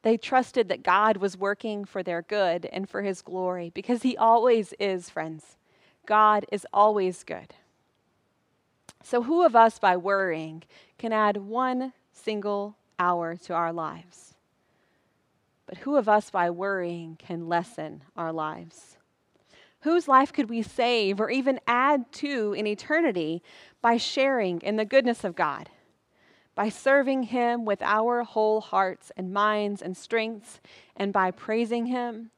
They 0.02 0.16
trusted 0.16 0.68
that 0.68 0.82
God 0.82 1.16
was 1.16 1.36
working 1.36 1.84
for 1.84 2.02
their 2.02 2.22
good 2.22 2.66
and 2.66 2.88
for 2.88 3.02
his 3.02 3.22
glory 3.22 3.70
because 3.74 4.02
he 4.02 4.16
always 4.16 4.72
is, 4.78 5.10
friends. 5.10 5.56
God 6.06 6.46
is 6.52 6.66
always 6.72 7.24
good. 7.24 7.54
So, 9.02 9.22
who 9.22 9.44
of 9.44 9.56
us, 9.56 9.78
by 9.78 9.96
worrying, 9.96 10.62
can 10.98 11.12
add 11.12 11.36
one 11.36 11.92
single 12.12 12.76
hour 12.98 13.36
to 13.36 13.54
our 13.54 13.72
lives? 13.72 14.27
But 15.68 15.78
who 15.78 15.96
of 15.96 16.08
us, 16.08 16.30
by 16.30 16.48
worrying, 16.48 17.16
can 17.18 17.46
lessen 17.46 18.02
our 18.16 18.32
lives? 18.32 18.96
Whose 19.80 20.08
life 20.08 20.32
could 20.32 20.48
we 20.48 20.62
save 20.62 21.20
or 21.20 21.30
even 21.30 21.60
add 21.66 22.10
to 22.12 22.54
in 22.54 22.66
eternity 22.66 23.42
by 23.82 23.98
sharing 23.98 24.60
in 24.62 24.76
the 24.76 24.86
goodness 24.86 25.24
of 25.24 25.36
God? 25.36 25.68
By 26.54 26.70
serving 26.70 27.24
Him 27.24 27.66
with 27.66 27.82
our 27.82 28.24
whole 28.24 28.62
hearts 28.62 29.12
and 29.14 29.32
minds 29.32 29.82
and 29.82 29.94
strengths, 29.94 30.60
and 30.96 31.12
by 31.12 31.30
praising 31.30 31.86
Him 31.86 32.30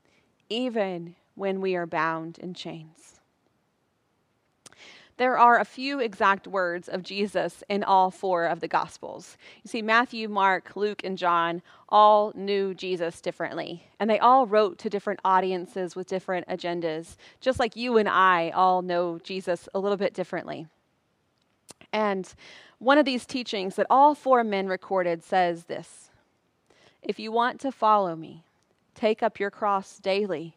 even 0.49 1.15
when 1.37 1.61
we 1.61 1.77
are 1.77 1.87
bound 1.87 2.37
in 2.39 2.53
chains 2.53 3.20
there 5.21 5.37
are 5.37 5.61
a 5.61 5.67
few 5.67 6.01
exact 6.01 6.47
words 6.47 6.89
of 6.89 7.03
Jesus 7.03 7.63
in 7.69 7.85
all 7.85 8.11
four 8.11 8.47
of 8.47 8.61
the 8.61 8.67
Gospels. 8.67 9.37
You 9.63 9.69
see, 9.69 9.83
Matthew, 9.83 10.31
Mark, 10.31 10.75
Luke, 10.77 11.05
and 11.05 11.19
John 11.19 11.61
all 11.91 12.33
knew 12.35 12.73
Jesus 12.73 13.21
differently, 13.21 13.85
and 14.01 14.09
they 14.09 14.19
all 14.19 14.47
wrote 14.47 14.79
to 14.79 14.89
different 14.89 15.21
audiences 15.23 15.95
with 15.95 16.09
different 16.09 16.49
agendas, 16.49 17.19
just 17.39 17.61
like 17.61 17.77
you 17.77 17.99
and 17.99 18.09
I 18.09 18.49
all 18.55 18.81
know 18.81 19.19
Jesus 19.19 19.69
a 19.75 19.79
little 19.79 19.99
bit 19.99 20.15
differently. 20.15 20.67
And 21.93 22.27
one 22.79 22.97
of 22.97 23.05
these 23.05 23.27
teachings 23.27 23.75
that 23.77 23.89
all 23.91 24.15
four 24.15 24.43
men 24.43 24.69
recorded 24.69 25.23
says 25.23 25.65
this 25.65 26.09
If 27.03 27.21
you 27.21 27.31
want 27.31 27.61
to 27.61 27.71
follow 27.71 28.17
me, 28.17 28.43
take 28.95 29.23
up 29.23 29.39
your 29.39 29.51
cross 29.51 29.99
daily 29.99 30.57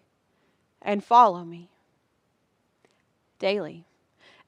and 0.82 1.04
follow 1.04 1.44
me. 1.44 1.68
Daily. 3.40 3.84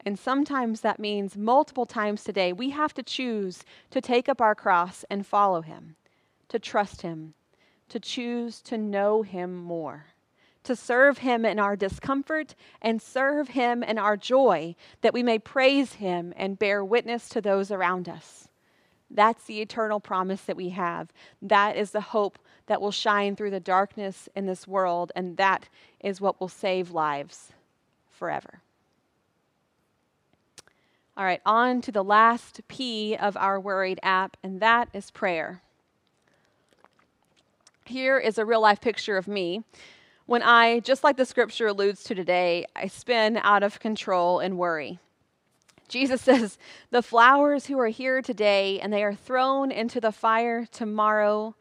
And 0.05 0.19
sometimes 0.19 0.81
that 0.81 0.99
means 0.99 1.35
multiple 1.35 1.87
times 1.87 2.23
today, 2.23 2.53
we 2.53 2.69
have 2.69 2.93
to 2.93 3.01
choose 3.03 3.63
to 3.89 3.99
take 3.99 4.29
up 4.29 4.39
our 4.39 4.53
cross 4.53 5.03
and 5.09 5.25
follow 5.25 5.61
him, 5.61 5.95
to 6.49 6.59
trust 6.59 7.01
him, 7.01 7.33
to 7.89 7.99
choose 7.99 8.61
to 8.61 8.77
know 8.77 9.23
him 9.23 9.55
more, 9.55 10.05
to 10.63 10.75
serve 10.75 11.19
him 11.19 11.43
in 11.43 11.57
our 11.57 11.75
discomfort 11.75 12.53
and 12.83 13.01
serve 13.01 13.49
him 13.49 13.81
in 13.81 13.97
our 13.97 14.15
joy, 14.15 14.75
that 15.01 15.13
we 15.13 15.23
may 15.23 15.39
praise 15.39 15.93
him 15.93 16.33
and 16.37 16.59
bear 16.59 16.85
witness 16.85 17.27
to 17.29 17.41
those 17.41 17.71
around 17.71 18.07
us. 18.07 18.47
That's 19.09 19.45
the 19.45 19.61
eternal 19.61 19.99
promise 19.99 20.41
that 20.41 20.57
we 20.57 20.69
have. 20.69 21.11
That 21.41 21.77
is 21.77 21.91
the 21.91 22.01
hope 22.01 22.37
that 22.67 22.81
will 22.81 22.91
shine 22.91 23.35
through 23.35 23.51
the 23.51 23.59
darkness 23.59 24.29
in 24.35 24.45
this 24.45 24.67
world, 24.67 25.11
and 25.15 25.37
that 25.37 25.67
is 25.99 26.21
what 26.21 26.39
will 26.39 26.47
save 26.47 26.91
lives 26.91 27.53
forever. 28.09 28.61
All 31.17 31.23
right, 31.23 31.41
on 31.45 31.81
to 31.81 31.91
the 31.91 32.03
last 32.03 32.61
P 32.67 33.15
of 33.15 33.37
our 33.37 33.59
worried 33.59 33.99
app, 34.03 34.35
and 34.43 34.59
that 34.59 34.89
is 34.93 35.11
prayer. 35.11 35.61
Here 37.85 38.17
is 38.17 38.37
a 38.37 38.45
real 38.45 38.61
life 38.61 38.81
picture 38.81 39.15
of 39.15 39.27
me 39.27 39.63
when 40.25 40.41
I, 40.41 40.79
just 40.79 41.03
like 41.03 41.17
the 41.17 41.25
scripture 41.25 41.67
alludes 41.67 42.03
to 42.05 42.15
today, 42.15 42.65
I 42.75 42.87
spin 42.87 43.37
out 43.37 43.61
of 43.61 43.79
control 43.79 44.39
and 44.39 44.57
worry. 44.57 44.99
Jesus 45.87 46.21
says, 46.23 46.57
The 46.89 47.03
flowers 47.03 47.67
who 47.67 47.79
are 47.79 47.89
here 47.89 48.21
today 48.21 48.79
and 48.79 48.91
they 48.91 49.03
are 49.03 49.13
thrown 49.13 49.71
into 49.71 50.01
the 50.01 50.11
fire 50.11 50.65
tomorrow, 50.71 51.55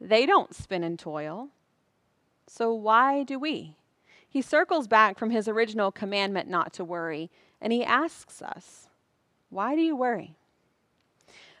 they 0.00 0.26
don't 0.26 0.54
spin 0.54 0.84
and 0.84 0.98
toil. 0.98 1.48
So 2.46 2.74
why 2.74 3.22
do 3.22 3.38
we? 3.38 3.76
He 4.28 4.42
circles 4.42 4.86
back 4.86 5.18
from 5.18 5.30
his 5.30 5.48
original 5.48 5.90
commandment 5.90 6.48
not 6.48 6.72
to 6.74 6.84
worry, 6.84 7.30
and 7.60 7.72
he 7.72 7.82
asks 7.82 8.42
us, 8.42 8.89
Why 9.50 9.74
do 9.74 9.82
you 9.82 9.96
worry? 9.96 10.36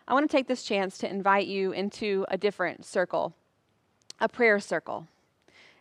I 0.06 0.14
want 0.14 0.30
to 0.30 0.36
take 0.36 0.46
this 0.46 0.62
chance 0.62 0.96
to 0.98 1.10
invite 1.10 1.46
you 1.46 1.72
into 1.72 2.24
a 2.28 2.38
different 2.38 2.84
circle, 2.84 3.34
a 4.20 4.28
prayer 4.28 4.60
circle. 4.60 5.06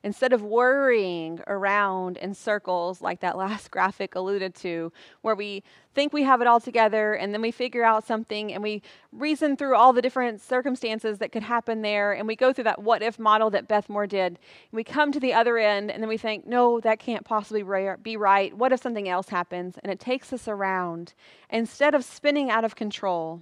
Instead 0.04 0.32
of 0.32 0.42
worrying 0.42 1.42
around 1.48 2.18
in 2.18 2.34
circles 2.34 3.02
like 3.02 3.20
that 3.20 3.38
last 3.46 3.72
graphic 3.72 4.16
alluded 4.16 4.56
to, 4.56 4.92
where 5.22 5.36
we 5.36 5.64
think 5.94 6.14
we 6.14 6.24
have 6.24 6.40
it 6.42 6.48
all 6.48 6.60
together 6.60 7.14
and 7.14 7.34
then 7.34 7.42
we 7.42 7.52
figure 7.52 7.84
out 7.84 8.06
something 8.06 8.54
and 8.54 8.64
we 8.64 8.82
reason 9.12 9.58
through 9.58 9.76
all 9.76 9.92
the 9.92 10.02
different 10.02 10.40
circumstances 10.40 11.18
that 11.18 11.32
could 11.32 11.44
happen 11.44 11.82
there 11.82 12.14
and 12.14 12.28
we 12.28 12.36
go 12.36 12.54
through 12.54 12.64
that 12.64 12.82
what 12.82 13.02
if 13.02 13.20
model 13.20 13.50
that 13.50 13.68
Beth 13.68 13.90
Moore 13.90 14.08
did. 14.08 14.28
And 14.28 14.38
we 14.72 14.84
come 14.84 15.12
to 15.12 15.20
the 15.20 15.34
other 15.34 15.58
end 15.58 15.92
and 15.92 16.02
then 16.02 16.10
we 16.10 16.18
think, 16.18 16.48
no, 16.48 16.80
that 16.80 17.00
can't 17.00 17.26
possibly 17.26 17.64
be 18.02 18.18
right. 18.18 18.56
What 18.56 18.72
if 18.72 18.82
something 18.82 19.10
else 19.10 19.30
happens? 19.30 19.76
And 19.84 19.92
it 19.92 20.00
takes 20.00 20.32
us 20.32 20.48
around. 20.48 21.14
Instead 21.50 21.96
of 21.96 22.06
spinning 22.06 22.50
out 22.50 22.64
of 22.64 22.76
control, 22.76 23.42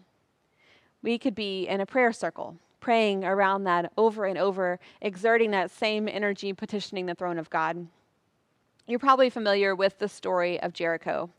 we 1.01 1.17
could 1.19 1.35
be 1.35 1.67
in 1.67 1.81
a 1.81 1.85
prayer 1.85 2.11
circle 2.11 2.57
praying 2.79 3.23
around 3.23 3.63
that 3.63 3.91
over 3.97 4.25
and 4.25 4.37
over, 4.37 4.79
exerting 5.01 5.51
that 5.51 5.71
same 5.71 6.07
energy, 6.07 6.53
petitioning 6.53 7.05
the 7.05 7.15
throne 7.15 7.37
of 7.37 7.49
God. 7.49 7.87
You're 8.87 8.99
probably 8.99 9.29
familiar 9.29 9.75
with 9.75 9.99
the 9.99 10.07
story 10.07 10.59
of 10.61 10.73
Jericho. 10.73 11.29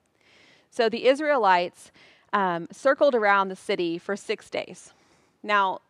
So 0.70 0.88
the 0.88 1.07
Israelites 1.07 1.90
um, 2.33 2.68
circled 2.70 3.14
around 3.14 3.48
the 3.48 3.57
city 3.57 3.98
for 3.98 4.16
six 4.16 4.51
days. 4.51 4.92
Now, 5.42 5.81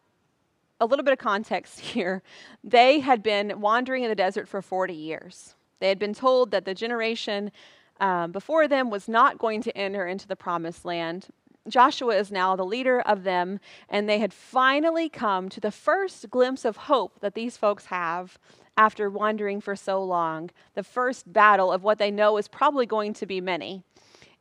a 0.81 0.87
little 0.87 1.05
bit 1.05 1.13
of 1.13 1.19
context 1.19 1.81
here. 1.95 2.23
They 2.63 3.01
had 3.01 3.23
been 3.23 3.61
wandering 3.61 4.05
in 4.05 4.09
the 4.09 4.15
desert 4.15 4.49
for 4.49 4.63
40 4.63 4.95
years. 4.95 5.55
They 5.81 5.89
had 5.89 5.99
been 5.99 6.15
told 6.15 6.51
that 6.51 6.65
the 6.65 6.75
generation 6.75 7.53
um, 8.01 8.31
before 8.33 8.69
them 8.69 8.91
was 8.91 9.09
not 9.09 9.39
going 9.39 9.61
to 9.63 9.77
enter 9.77 10.07
into 10.07 10.29
the 10.29 10.37
promised 10.37 10.85
land. 10.85 11.27
Joshua 11.71 12.17
is 12.17 12.31
now 12.31 12.57
the 12.57 12.65
leader 12.65 13.01
of 13.01 13.25
them, 13.25 13.61
and 13.89 14.09
they 14.09 14.19
had 14.19 14.33
finally 14.33 15.09
come 15.09 15.49
to 15.49 15.61
the 15.61 15.71
first 15.71 16.31
glimpse 16.31 16.65
of 16.65 16.77
hope 16.77 17.21
that 17.21 17.35
these 17.35 17.57
folks 17.57 17.87
have 17.87 18.39
after 18.77 19.11
wandering 19.11 19.61
for 19.61 19.75
so 19.75 20.03
long. 20.03 20.51
The 20.75 20.85
first 20.85 21.33
battle 21.33 21.73
of 21.73 21.83
what 21.83 21.99
they 21.99 22.11
know 22.11 22.37
is 22.37 22.49
probably 22.49 22.87
going 22.87 23.13
to 23.15 23.27
be 23.27 23.41
many 23.41 23.83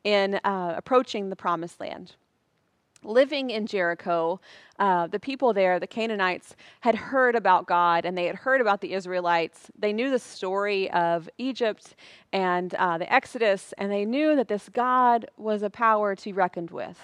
in 0.04 0.36
uh, 0.44 0.76
approaching 0.78 1.30
the 1.30 1.36
promised 1.36 1.80
land. 1.80 2.16
Living 3.08 3.52
in 3.52 3.66
Jericho, 3.66 4.42
uh, 4.80 5.08
the 5.08 5.20
people 5.20 5.54
there, 5.54 5.80
the 5.80 5.88
Canaanites, 5.88 6.58
had 6.82 6.94
heard 6.94 7.36
about 7.36 7.66
God 7.66 8.04
and 8.04 8.18
they 8.18 8.26
had 8.26 8.36
heard 8.36 8.60
about 8.60 8.82
the 8.82 8.94
Israelites. 8.94 9.72
They 9.80 9.94
knew 9.94 10.12
the 10.12 10.20
story 10.20 10.92
of 10.92 11.30
Egypt 11.38 11.96
and 12.34 12.76
uh, 12.76 12.98
the 12.98 13.12
Exodus, 13.12 13.74
and 13.78 13.90
they 13.90 14.04
knew 14.04 14.36
that 14.36 14.50
this 14.50 14.68
God 14.68 15.26
was 15.38 15.64
a 15.64 15.70
power 15.70 16.16
to 16.16 16.24
be 16.26 16.34
reckoned 16.34 16.70
with. 16.70 17.00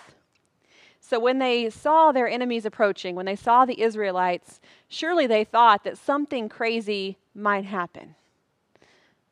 So 0.99 1.19
when 1.19 1.39
they 1.39 1.69
saw 1.69 2.11
their 2.11 2.27
enemies 2.27 2.65
approaching, 2.65 3.15
when 3.15 3.25
they 3.25 3.37
saw 3.37 3.63
the 3.63 3.81
Israelites, 3.81 4.59
surely 4.89 5.25
they 5.25 5.45
thought 5.45 5.85
that 5.85 5.97
something 5.97 6.49
crazy 6.49 7.17
might 7.33 7.63
happen. 7.63 8.15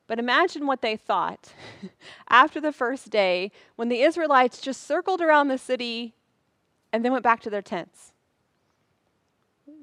But 0.07 0.19
imagine 0.19 0.67
what 0.67 0.81
they 0.81 0.95
thought 0.95 1.53
after 2.29 2.61
the 2.61 2.71
first 2.71 3.09
day 3.09 3.51
when 3.75 3.89
the 3.89 4.01
Israelites 4.03 4.61
just 4.61 4.83
circled 4.83 5.19
around 5.19 5.49
the 5.49 5.57
city 5.57 6.13
and 6.93 7.03
then 7.03 7.11
went 7.11 7.23
back 7.23 7.41
to 7.41 7.49
their 7.49 7.61
tents. 7.61 8.13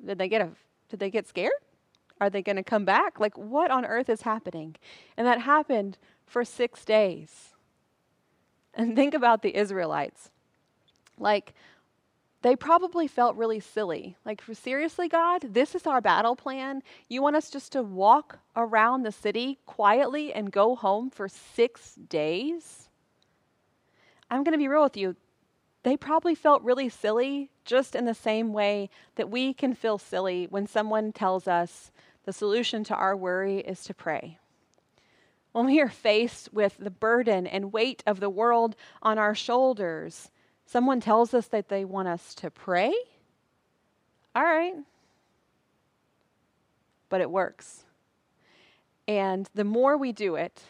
Did 0.05 0.19
they 0.19 0.29
get 0.29 0.41
a 0.41 0.51
did 0.89 1.01
they 1.01 1.11
get 1.11 1.27
scared? 1.27 1.53
Are 2.21 2.31
they 2.31 2.43
going 2.43 2.57
to 2.57 2.63
come 2.63 2.85
back? 2.85 3.21
Like 3.21 3.37
what 3.37 3.71
on 3.71 3.85
earth 3.85 4.09
is 4.09 4.23
happening? 4.23 4.77
And 5.17 5.27
that 5.27 5.43
happened 5.43 5.99
for 6.27 6.45
6 6.45 6.85
days. 6.85 7.55
And 8.75 8.97
think 8.97 9.15
about 9.15 9.43
the 9.43 9.57
Israelites. 9.57 10.31
Like 11.19 11.55
they 12.43 12.55
probably 12.55 13.09
felt 13.09 13.37
really 13.37 13.61
silly. 13.61 14.17
Like, 14.25 14.43
seriously, 14.53 15.09
God, 15.09 15.43
this 15.53 15.75
is 15.75 15.87
our 15.87 16.01
battle 16.01 16.37
plan? 16.37 16.83
You 17.09 17.21
want 17.21 17.37
us 17.37 17.51
just 17.51 17.73
to 17.73 17.83
walk 17.83 18.39
around 18.55 19.03
the 19.03 19.11
city 19.11 19.59
quietly 19.67 20.33
and 20.33 20.53
go 20.53 20.77
home 20.77 21.11
for 21.11 21.29
six 21.29 21.97
days? 21.97 22.89
I'm 24.31 24.45
going 24.45 24.53
to 24.53 24.59
be 24.59 24.69
real 24.69 24.85
with 24.85 24.97
you. 24.97 25.17
They 25.89 25.97
probably 25.97 26.35
felt 26.35 26.63
really 26.63 26.91
silly, 26.91 27.51
just 27.65 27.95
in 27.95 28.05
the 28.05 28.15
same 28.15 28.53
way 28.53 28.91
that 29.17 29.31
we 29.31 29.55
can 29.55 29.75
feel 29.75 29.97
silly 29.97 30.47
when 30.51 30.67
someone 30.67 31.13
tells 31.13 31.49
us 31.49 31.91
the 32.25 32.33
solution 32.33 32.85
to 32.85 32.95
our 32.95 33.17
worry 33.17 33.61
is 33.61 33.83
to 33.85 33.95
pray. 33.95 34.39
When 35.53 35.65
we 35.65 35.81
are 35.81 35.89
faced 35.89 36.53
with 36.53 36.77
the 36.79 36.91
burden 36.91 37.47
and 37.47 37.73
weight 37.73 38.03
of 38.07 38.21
the 38.21 38.29
world 38.29 38.77
on 39.03 39.19
our 39.19 39.35
shoulders, 39.35 40.31
Someone 40.69 41.01
tells 41.01 41.33
us 41.33 41.47
that 41.47 41.71
they 41.71 41.83
want 41.87 42.09
us 42.09 42.35
to 42.35 42.51
pray. 42.51 42.93
All 44.37 44.43
right. 44.43 44.75
But 47.09 47.23
it 47.23 47.31
works. 47.31 47.85
And 49.09 49.49
the 49.55 49.65
more 49.65 49.97
we 49.97 50.13
do 50.13 50.35
it, 50.35 50.63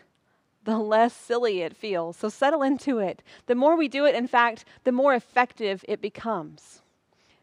the 0.69 0.77
less 0.77 1.15
silly 1.15 1.63
it 1.63 1.75
feels. 1.75 2.19
So 2.19 2.29
settle 2.29 2.63
into 2.63 2.99
it. 2.99 3.23
The 3.47 3.55
more 3.55 3.75
we 3.75 3.89
do 3.89 4.05
it, 4.05 4.15
in 4.15 4.27
fact, 4.27 4.67
the 4.85 4.93
more 4.93 5.15
effective 5.15 5.83
it 5.89 6.03
becomes. 6.03 6.83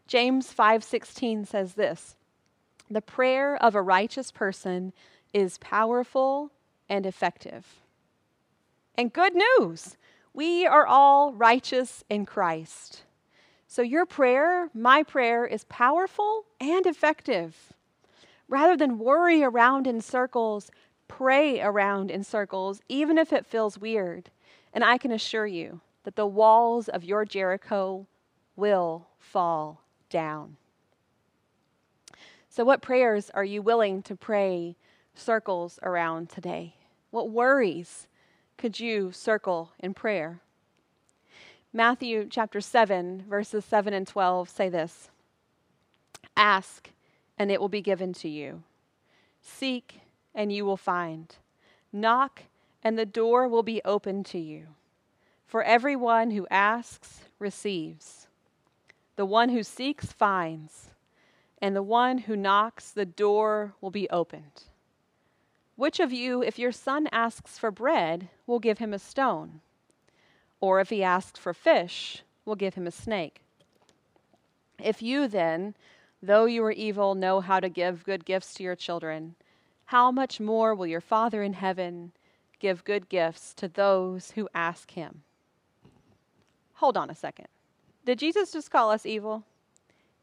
James 0.06 0.52
5:16 0.52 1.44
says 1.44 1.74
this: 1.74 2.16
"The 2.88 3.02
prayer 3.02 3.56
of 3.56 3.74
a 3.74 3.82
righteous 3.82 4.30
person 4.30 4.92
is 5.32 5.58
powerful 5.58 6.52
and 6.88 7.04
effective." 7.04 7.82
And 8.94 9.12
good 9.12 9.34
news, 9.34 9.96
we 10.32 10.64
are 10.64 10.86
all 10.86 11.32
righteous 11.32 12.04
in 12.08 12.26
Christ. 12.26 13.02
So 13.66 13.82
your 13.82 14.06
prayer, 14.06 14.70
my 14.72 15.02
prayer, 15.02 15.44
is 15.44 15.64
powerful 15.64 16.46
and 16.60 16.86
effective. 16.86 17.72
Rather 18.46 18.76
than 18.76 19.00
worry 19.00 19.42
around 19.42 19.88
in 19.88 20.00
circles, 20.00 20.70
pray 21.08 21.60
around 21.60 22.10
in 22.10 22.24
circles, 22.24 22.80
even 22.88 23.18
if 23.18 23.32
it 23.32 23.46
feels 23.46 23.78
weird. 23.78 24.30
And 24.72 24.84
I 24.84 24.98
can 24.98 25.12
assure 25.12 25.46
you 25.46 25.80
that 26.04 26.16
the 26.16 26.26
walls 26.26 26.88
of 26.88 27.04
your 27.04 27.24
Jericho 27.24 28.06
will 28.54 29.06
fall 29.18 29.82
down. 30.10 30.56
So, 32.48 32.64
what 32.64 32.80
prayers 32.80 33.30
are 33.34 33.44
you 33.44 33.60
willing 33.60 34.02
to 34.02 34.16
pray 34.16 34.76
circles 35.14 35.78
around 35.82 36.30
today? 36.30 36.74
What 37.10 37.30
worries 37.30 38.06
could 38.56 38.80
you 38.80 39.12
circle 39.12 39.72
in 39.78 39.94
prayer? 39.94 40.40
Matthew 41.72 42.26
chapter 42.30 42.62
7, 42.62 43.24
verses 43.28 43.64
7 43.66 43.92
and 43.92 44.06
12 44.06 44.48
say 44.48 44.70
this 44.70 45.10
Ask, 46.36 46.90
and 47.38 47.50
it 47.50 47.60
will 47.60 47.68
be 47.68 47.82
given 47.82 48.12
to 48.14 48.28
you. 48.28 48.62
Seek, 49.42 50.00
and 50.36 50.52
you 50.52 50.64
will 50.64 50.76
find. 50.76 51.34
Knock, 51.92 52.42
and 52.84 52.96
the 52.96 53.06
door 53.06 53.48
will 53.48 53.64
be 53.64 53.80
opened 53.84 54.26
to 54.26 54.38
you. 54.38 54.66
For 55.46 55.64
everyone 55.64 56.30
who 56.30 56.46
asks 56.50 57.22
receives, 57.38 58.28
the 59.16 59.24
one 59.24 59.48
who 59.48 59.62
seeks 59.62 60.12
finds, 60.12 60.90
and 61.60 61.74
the 61.74 61.82
one 61.82 62.18
who 62.18 62.36
knocks, 62.36 62.90
the 62.90 63.06
door 63.06 63.72
will 63.80 63.90
be 63.90 64.08
opened. 64.10 64.64
Which 65.74 66.00
of 66.00 66.12
you, 66.12 66.42
if 66.42 66.58
your 66.58 66.72
son 66.72 67.08
asks 67.10 67.58
for 67.58 67.70
bread, 67.70 68.28
will 68.46 68.58
give 68.58 68.78
him 68.78 68.92
a 68.92 68.98
stone? 68.98 69.60
Or 70.60 70.80
if 70.80 70.90
he 70.90 71.02
asks 71.02 71.38
for 71.38 71.54
fish, 71.54 72.22
will 72.44 72.56
give 72.56 72.74
him 72.74 72.86
a 72.86 72.90
snake? 72.90 73.40
If 74.82 75.02
you 75.02 75.28
then, 75.28 75.74
though 76.22 76.44
you 76.44 76.62
are 76.64 76.72
evil, 76.72 77.14
know 77.14 77.40
how 77.40 77.60
to 77.60 77.68
give 77.68 78.04
good 78.04 78.24
gifts 78.24 78.52
to 78.54 78.62
your 78.62 78.76
children, 78.76 79.34
how 79.86 80.10
much 80.10 80.40
more 80.40 80.74
will 80.74 80.86
your 80.86 81.00
Father 81.00 81.42
in 81.42 81.54
heaven 81.54 82.12
give 82.58 82.84
good 82.84 83.08
gifts 83.08 83.54
to 83.54 83.68
those 83.68 84.32
who 84.32 84.48
ask 84.54 84.90
him? 84.90 85.22
Hold 86.74 86.96
on 86.96 87.10
a 87.10 87.14
second. 87.14 87.48
Did 88.04 88.18
Jesus 88.18 88.52
just 88.52 88.70
call 88.70 88.90
us 88.90 89.06
evil? 89.06 89.44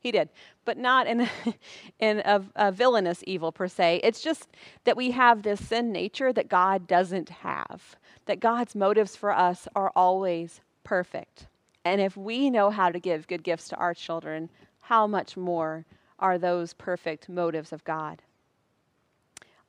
he 0.04 0.12
did, 0.12 0.30
but 0.66 0.78
not 0.78 1.08
in, 1.08 1.28
in 2.00 2.22
a, 2.26 2.44
a 2.56 2.72
villainous 2.72 3.24
evil 3.26 3.52
per 3.52 3.70
se. 3.70 4.02
It's 4.04 4.22
just 4.22 4.50
that 4.84 4.98
we 4.98 5.12
have 5.12 5.42
this 5.42 5.66
sin 5.66 5.92
nature 5.92 6.34
that 6.34 6.50
God 6.50 6.86
doesn't 6.86 7.30
have, 7.30 7.96
that 8.26 8.42
God's 8.42 8.76
motives 8.76 9.16
for 9.16 9.32
us 9.32 9.68
are 9.76 9.92
always 9.96 10.60
perfect. 10.84 11.48
And 11.86 12.02
if 12.02 12.18
we 12.18 12.50
know 12.50 12.70
how 12.70 12.90
to 12.90 13.00
give 13.00 13.28
good 13.28 13.44
gifts 13.44 13.70
to 13.70 13.78
our 13.78 13.94
children, 13.94 14.50
how 14.82 15.08
much 15.08 15.38
more 15.38 15.86
are 16.20 16.38
those 16.38 16.74
perfect 16.74 17.30
motives 17.30 17.72
of 17.72 17.84
God? 17.86 18.22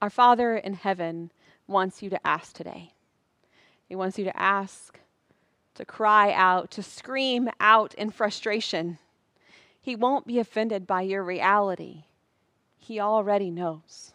Our 0.05 0.11
Father 0.11 0.55
in 0.55 0.75
heaven 0.75 1.33
wants 1.67 2.03
you 2.03 2.11
to 2.11 2.27
ask 2.27 2.55
today. 2.55 2.93
He 3.87 3.97
wants 3.97 4.19
you 4.19 4.27
to 4.27 4.39
ask, 4.39 5.01
to 5.77 5.87
cry 5.87 6.31
out, 6.31 6.71
to 6.73 6.83
scream 6.83 7.49
out 7.59 7.95
in 7.95 8.11
frustration. 8.11 8.99
He 9.81 9.97
won't 9.97 10.27
be 10.27 10.39
offended 10.39 10.87
by 10.87 11.01
your 11.01 11.23
reality. 11.23 12.05
He 12.77 13.01
already 13.01 13.51
knows. 13.51 14.13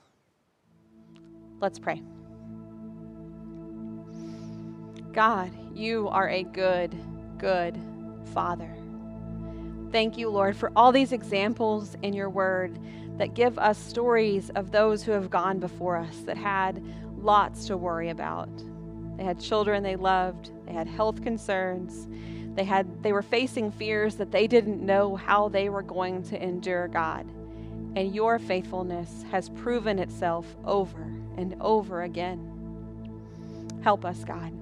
Let's 1.59 1.79
pray. 1.79 2.03
God, 5.11 5.51
you 5.73 6.07
are 6.09 6.29
a 6.29 6.43
good, 6.43 6.95
good 7.39 7.75
Father. 8.25 8.78
Thank 9.91 10.19
you, 10.19 10.29
Lord, 10.29 10.55
for 10.55 10.71
all 10.75 10.91
these 10.91 11.11
examples 11.11 11.97
in 12.03 12.13
your 12.13 12.29
word 12.29 12.77
that 13.17 13.33
give 13.33 13.57
us 13.57 13.77
stories 13.77 14.51
of 14.51 14.71
those 14.71 15.03
who 15.03 15.11
have 15.13 15.31
gone 15.31 15.59
before 15.59 15.97
us 15.97 16.15
that 16.25 16.37
had 16.37 16.83
lots 17.17 17.65
to 17.65 17.77
worry 17.77 18.09
about. 18.09 18.49
They 19.17 19.23
had 19.23 19.39
children 19.39 19.81
they 19.81 19.95
loved, 19.95 20.51
they 20.67 20.73
had 20.73 20.87
health 20.87 21.23
concerns, 21.23 22.07
they 22.55 22.63
had 22.63 23.01
they 23.01 23.11
were 23.11 23.23
facing 23.23 23.71
fears 23.71 24.15
that 24.15 24.31
they 24.31 24.45
didn't 24.45 24.85
know 24.85 25.15
how 25.15 25.49
they 25.49 25.69
were 25.69 25.81
going 25.81 26.21
to 26.23 26.41
endure 26.41 26.87
God. 26.87 27.25
And 27.95 28.13
your 28.13 28.37
faithfulness 28.37 29.25
has 29.31 29.49
proven 29.49 29.97
itself 29.97 30.45
over 30.65 31.01
and 31.35 31.55
over 31.59 32.03
again. 32.03 32.45
Help 33.81 34.05
us, 34.05 34.23
God 34.23 34.53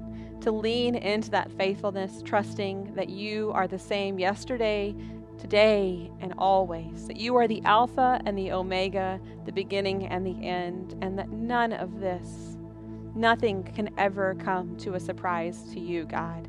to 0.42 0.52
lean 0.52 0.96
into 0.96 1.32
that 1.32 1.52
faithfulness, 1.52 2.22
trusting 2.24 2.94
that 2.96 3.10
you 3.10 3.52
are 3.54 3.68
the 3.68 3.80
same 3.80 4.18
yesterday, 4.20 4.96
today, 5.38 6.12
and 6.20 6.34
always. 6.38 7.08
That 7.08 7.18
you 7.18 7.36
are 7.36 7.48
the 7.48 7.62
Alpha 7.64 8.22
and 8.26 8.38
the 8.38 8.52
Omega, 8.52 9.20
the 9.46 9.52
beginning 9.52 10.08
and 10.08 10.26
the 10.26 10.46
end, 10.46 10.96
and 11.02 11.18
that 11.18 11.30
none 11.30 11.74
of 11.74 12.00
this, 12.00 12.58
nothing 13.16 13.64
can 13.64 13.90
ever 13.98 14.36
come 14.36 14.76
to 14.78 14.96
a 14.96 15.00
surprise 15.00 15.64
to 15.74 15.80
you, 15.80 16.06
God. 16.06 16.48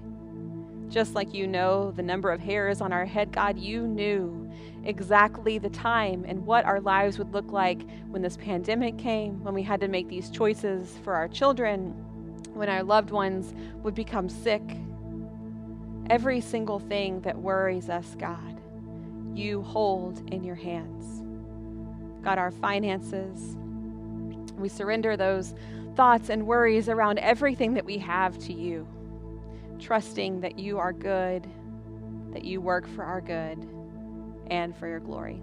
Just 0.89 1.15
like 1.15 1.35
you 1.35 1.47
know 1.47 1.91
the 1.91 2.03
number 2.03 2.31
of 2.31 2.41
hairs 2.41 2.81
on 2.81 2.93
our 2.93 3.05
head, 3.05 3.31
God, 3.33 3.59
you 3.59 3.87
knew 3.87 4.51
exactly 4.85 5.59
the 5.59 5.69
time 5.69 6.25
and 6.27 6.47
what 6.47 6.65
our 6.65 6.81
lives 6.81 7.19
would 7.19 7.33
look 7.33 7.53
like 7.53 7.83
when 8.09 8.23
this 8.23 8.37
pandemic 8.39 8.97
came, 8.97 9.43
when 9.45 9.53
we 9.53 9.63
had 9.63 9.81
to 9.81 9.89
make 9.89 10.09
these 10.09 10.31
choices 10.31 10.99
for 11.05 11.15
our 11.15 11.29
children 11.29 11.95
when 12.59 12.69
our 12.69 12.83
loved 12.83 13.11
ones 13.11 13.55
would 13.83 13.95
become 13.95 14.29
sick. 14.29 14.63
Every 16.11 16.41
single 16.41 16.79
thing 16.79 17.21
that 17.21 17.39
worries 17.39 17.89
us, 17.89 18.17
God, 18.19 18.58
you 19.39 19.63
hold 19.63 20.23
in 20.33 20.45
your 20.45 20.57
hands. 20.57 21.23
God, 22.23 22.39
our 22.39 22.51
finances, 22.51 23.57
we 24.57 24.69
surrender 24.69 25.17
those 25.17 25.55
thoughts 25.95 26.29
and 26.29 26.47
worries 26.47 26.89
around 26.89 27.19
everything 27.19 27.75
that 27.75 27.85
we 27.85 27.99
have 27.99 28.39
to 28.39 28.53
you, 28.53 28.87
trusting 29.79 30.41
that 30.41 30.59
you 30.59 30.79
are 30.79 30.93
good, 30.93 31.47
that 32.33 32.45
you 32.45 32.61
work 32.61 32.87
for 32.89 33.05
our 33.05 33.21
good 33.21 33.59
and 34.51 34.77
for 34.77 34.89
your 34.89 35.01
glory. 35.01 35.41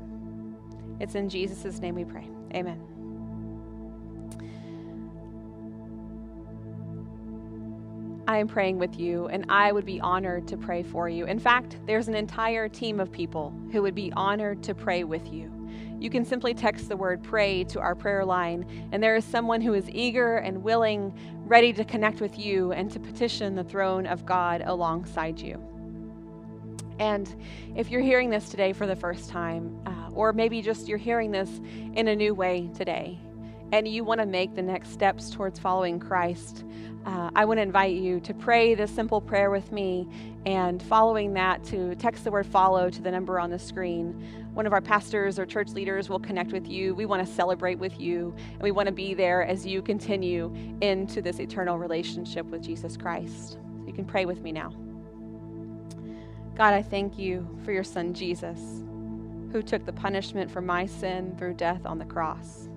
It's 0.99 1.15
in 1.15 1.29
Jesus' 1.29 1.79
name 1.79 1.95
we 1.95 2.05
pray. 2.05 2.27
Amen. 2.53 2.94
I 8.27 8.37
am 8.37 8.47
praying 8.47 8.79
with 8.79 8.99
you, 8.99 9.27
and 9.27 9.45
I 9.49 9.71
would 9.71 9.85
be 9.85 10.01
honored 10.01 10.47
to 10.47 10.57
pray 10.57 10.81
for 10.81 11.07
you. 11.07 11.25
In 11.25 11.37
fact, 11.37 11.77
there's 11.85 12.07
an 12.07 12.15
entire 12.15 12.67
team 12.67 12.99
of 12.99 13.11
people 13.11 13.53
who 13.71 13.83
would 13.83 13.93
be 13.93 14.11
honored 14.13 14.63
to 14.63 14.73
pray 14.73 15.03
with 15.03 15.31
you. 15.31 15.51
You 15.99 16.09
can 16.09 16.25
simply 16.25 16.55
text 16.55 16.89
the 16.89 16.97
word 16.97 17.21
pray 17.21 17.63
to 17.65 17.79
our 17.79 17.93
prayer 17.93 18.25
line, 18.25 18.89
and 18.91 19.01
there 19.01 19.15
is 19.15 19.23
someone 19.25 19.61
who 19.61 19.75
is 19.75 19.87
eager 19.91 20.37
and 20.37 20.63
willing, 20.63 21.13
ready 21.45 21.71
to 21.73 21.85
connect 21.85 22.19
with 22.19 22.39
you 22.39 22.71
and 22.71 22.91
to 22.91 22.99
petition 22.99 23.53
the 23.53 23.63
throne 23.63 24.07
of 24.07 24.25
God 24.25 24.63
alongside 24.65 25.39
you. 25.39 25.61
And 26.97 27.33
if 27.75 27.91
you're 27.91 28.01
hearing 28.01 28.31
this 28.31 28.49
today 28.49 28.73
for 28.73 28.87
the 28.87 28.95
first 28.95 29.29
time, 29.29 29.77
uh, 29.85 30.09
or 30.13 30.33
maybe 30.33 30.63
just 30.63 30.87
you're 30.87 30.97
hearing 30.97 31.29
this 31.29 31.49
in 31.93 32.07
a 32.07 32.15
new 32.15 32.33
way 32.33 32.69
today, 32.75 33.19
and 33.71 33.87
you 33.87 34.03
want 34.03 34.19
to 34.19 34.25
make 34.25 34.55
the 34.55 34.61
next 34.61 34.91
steps 34.91 35.29
towards 35.29 35.59
following 35.59 35.99
Christ, 35.99 36.63
uh, 37.05 37.29
I 37.35 37.45
want 37.45 37.59
to 37.59 37.61
invite 37.61 37.95
you 37.95 38.19
to 38.21 38.33
pray 38.33 38.73
this 38.73 38.89
simple 38.89 39.21
prayer 39.21 39.51
with 39.51 39.71
me, 39.71 40.07
and 40.45 40.81
following 40.81 41.33
that, 41.33 41.63
to 41.65 41.95
text 41.95 42.23
the 42.23 42.31
word 42.31 42.47
follow 42.47 42.89
to 42.89 43.01
the 43.01 43.11
number 43.11 43.39
on 43.39 43.51
the 43.51 43.59
screen. 43.59 44.13
One 44.53 44.65
of 44.65 44.73
our 44.73 44.81
pastors 44.81 45.37
or 45.37 45.45
church 45.45 45.69
leaders 45.69 46.09
will 46.09 46.19
connect 46.19 46.51
with 46.51 46.67
you. 46.67 46.95
We 46.95 47.05
want 47.05 47.25
to 47.25 47.31
celebrate 47.31 47.77
with 47.77 47.99
you, 47.99 48.33
and 48.53 48.61
we 48.61 48.71
want 48.71 48.87
to 48.87 48.91
be 48.91 49.13
there 49.13 49.43
as 49.43 49.65
you 49.67 49.81
continue 49.81 50.51
into 50.81 51.21
this 51.21 51.39
eternal 51.39 51.77
relationship 51.77 52.45
with 52.47 52.63
Jesus 52.63 52.97
Christ. 52.97 53.59
You 53.85 53.93
can 53.93 54.05
pray 54.05 54.25
with 54.25 54.41
me 54.41 54.51
now. 54.51 54.73
God, 56.55 56.73
I 56.73 56.81
thank 56.81 57.19
you 57.19 57.47
for 57.65 57.71
your 57.71 57.83
son 57.83 58.13
Jesus, 58.13 58.59
who 59.51 59.61
took 59.61 59.85
the 59.85 59.93
punishment 59.93 60.49
for 60.49 60.61
my 60.61 60.85
sin 60.85 61.35
through 61.37 61.55
death 61.55 61.85
on 61.85 61.99
the 61.99 62.05
cross. 62.05 62.69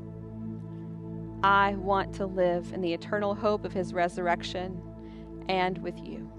I 1.43 1.75
want 1.75 2.15
to 2.15 2.27
live 2.27 2.73
in 2.73 2.81
the 2.81 2.93
eternal 2.93 3.35
hope 3.35 3.65
of 3.65 3.73
his 3.73 3.93
resurrection 3.93 4.83
and 5.49 5.79
with 5.79 5.99
you. 6.05 6.31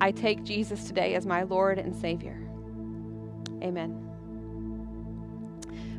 I 0.00 0.12
take 0.12 0.44
Jesus 0.44 0.84
today 0.84 1.14
as 1.14 1.26
my 1.26 1.42
Lord 1.42 1.78
and 1.78 1.94
Savior. 1.94 2.40
Amen. 3.62 4.06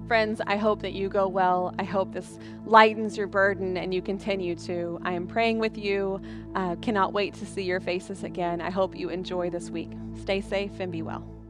Friends, 0.08 0.42
I 0.46 0.58
hope 0.58 0.82
that 0.82 0.94
you 0.94 1.08
go 1.08 1.28
well. 1.28 1.74
I 1.80 1.84
hope 1.84 2.12
this 2.12 2.38
lightens 2.66 3.16
your 3.16 3.28
burden 3.28 3.78
and 3.78 3.94
you 3.94 4.02
continue 4.02 4.56
to. 4.56 5.00
I 5.04 5.14
am 5.14 5.28
praying 5.28 5.60
with 5.60 5.78
you. 5.78 6.22
Uh, 6.56 6.76
cannot 6.78 7.14
wait 7.14 7.34
to 7.36 7.46
see 7.46 7.64
your 7.64 7.80
faces 7.80 8.24
again. 8.24 8.60
I 8.60 8.72
hope 8.72 8.96
you 8.96 9.10
enjoy 9.10 9.50
this 9.50 9.70
week. 9.70 9.92
Stay 10.20 10.42
safe 10.42 10.80
and 10.80 10.92
be 10.92 11.02
well. 11.02 11.41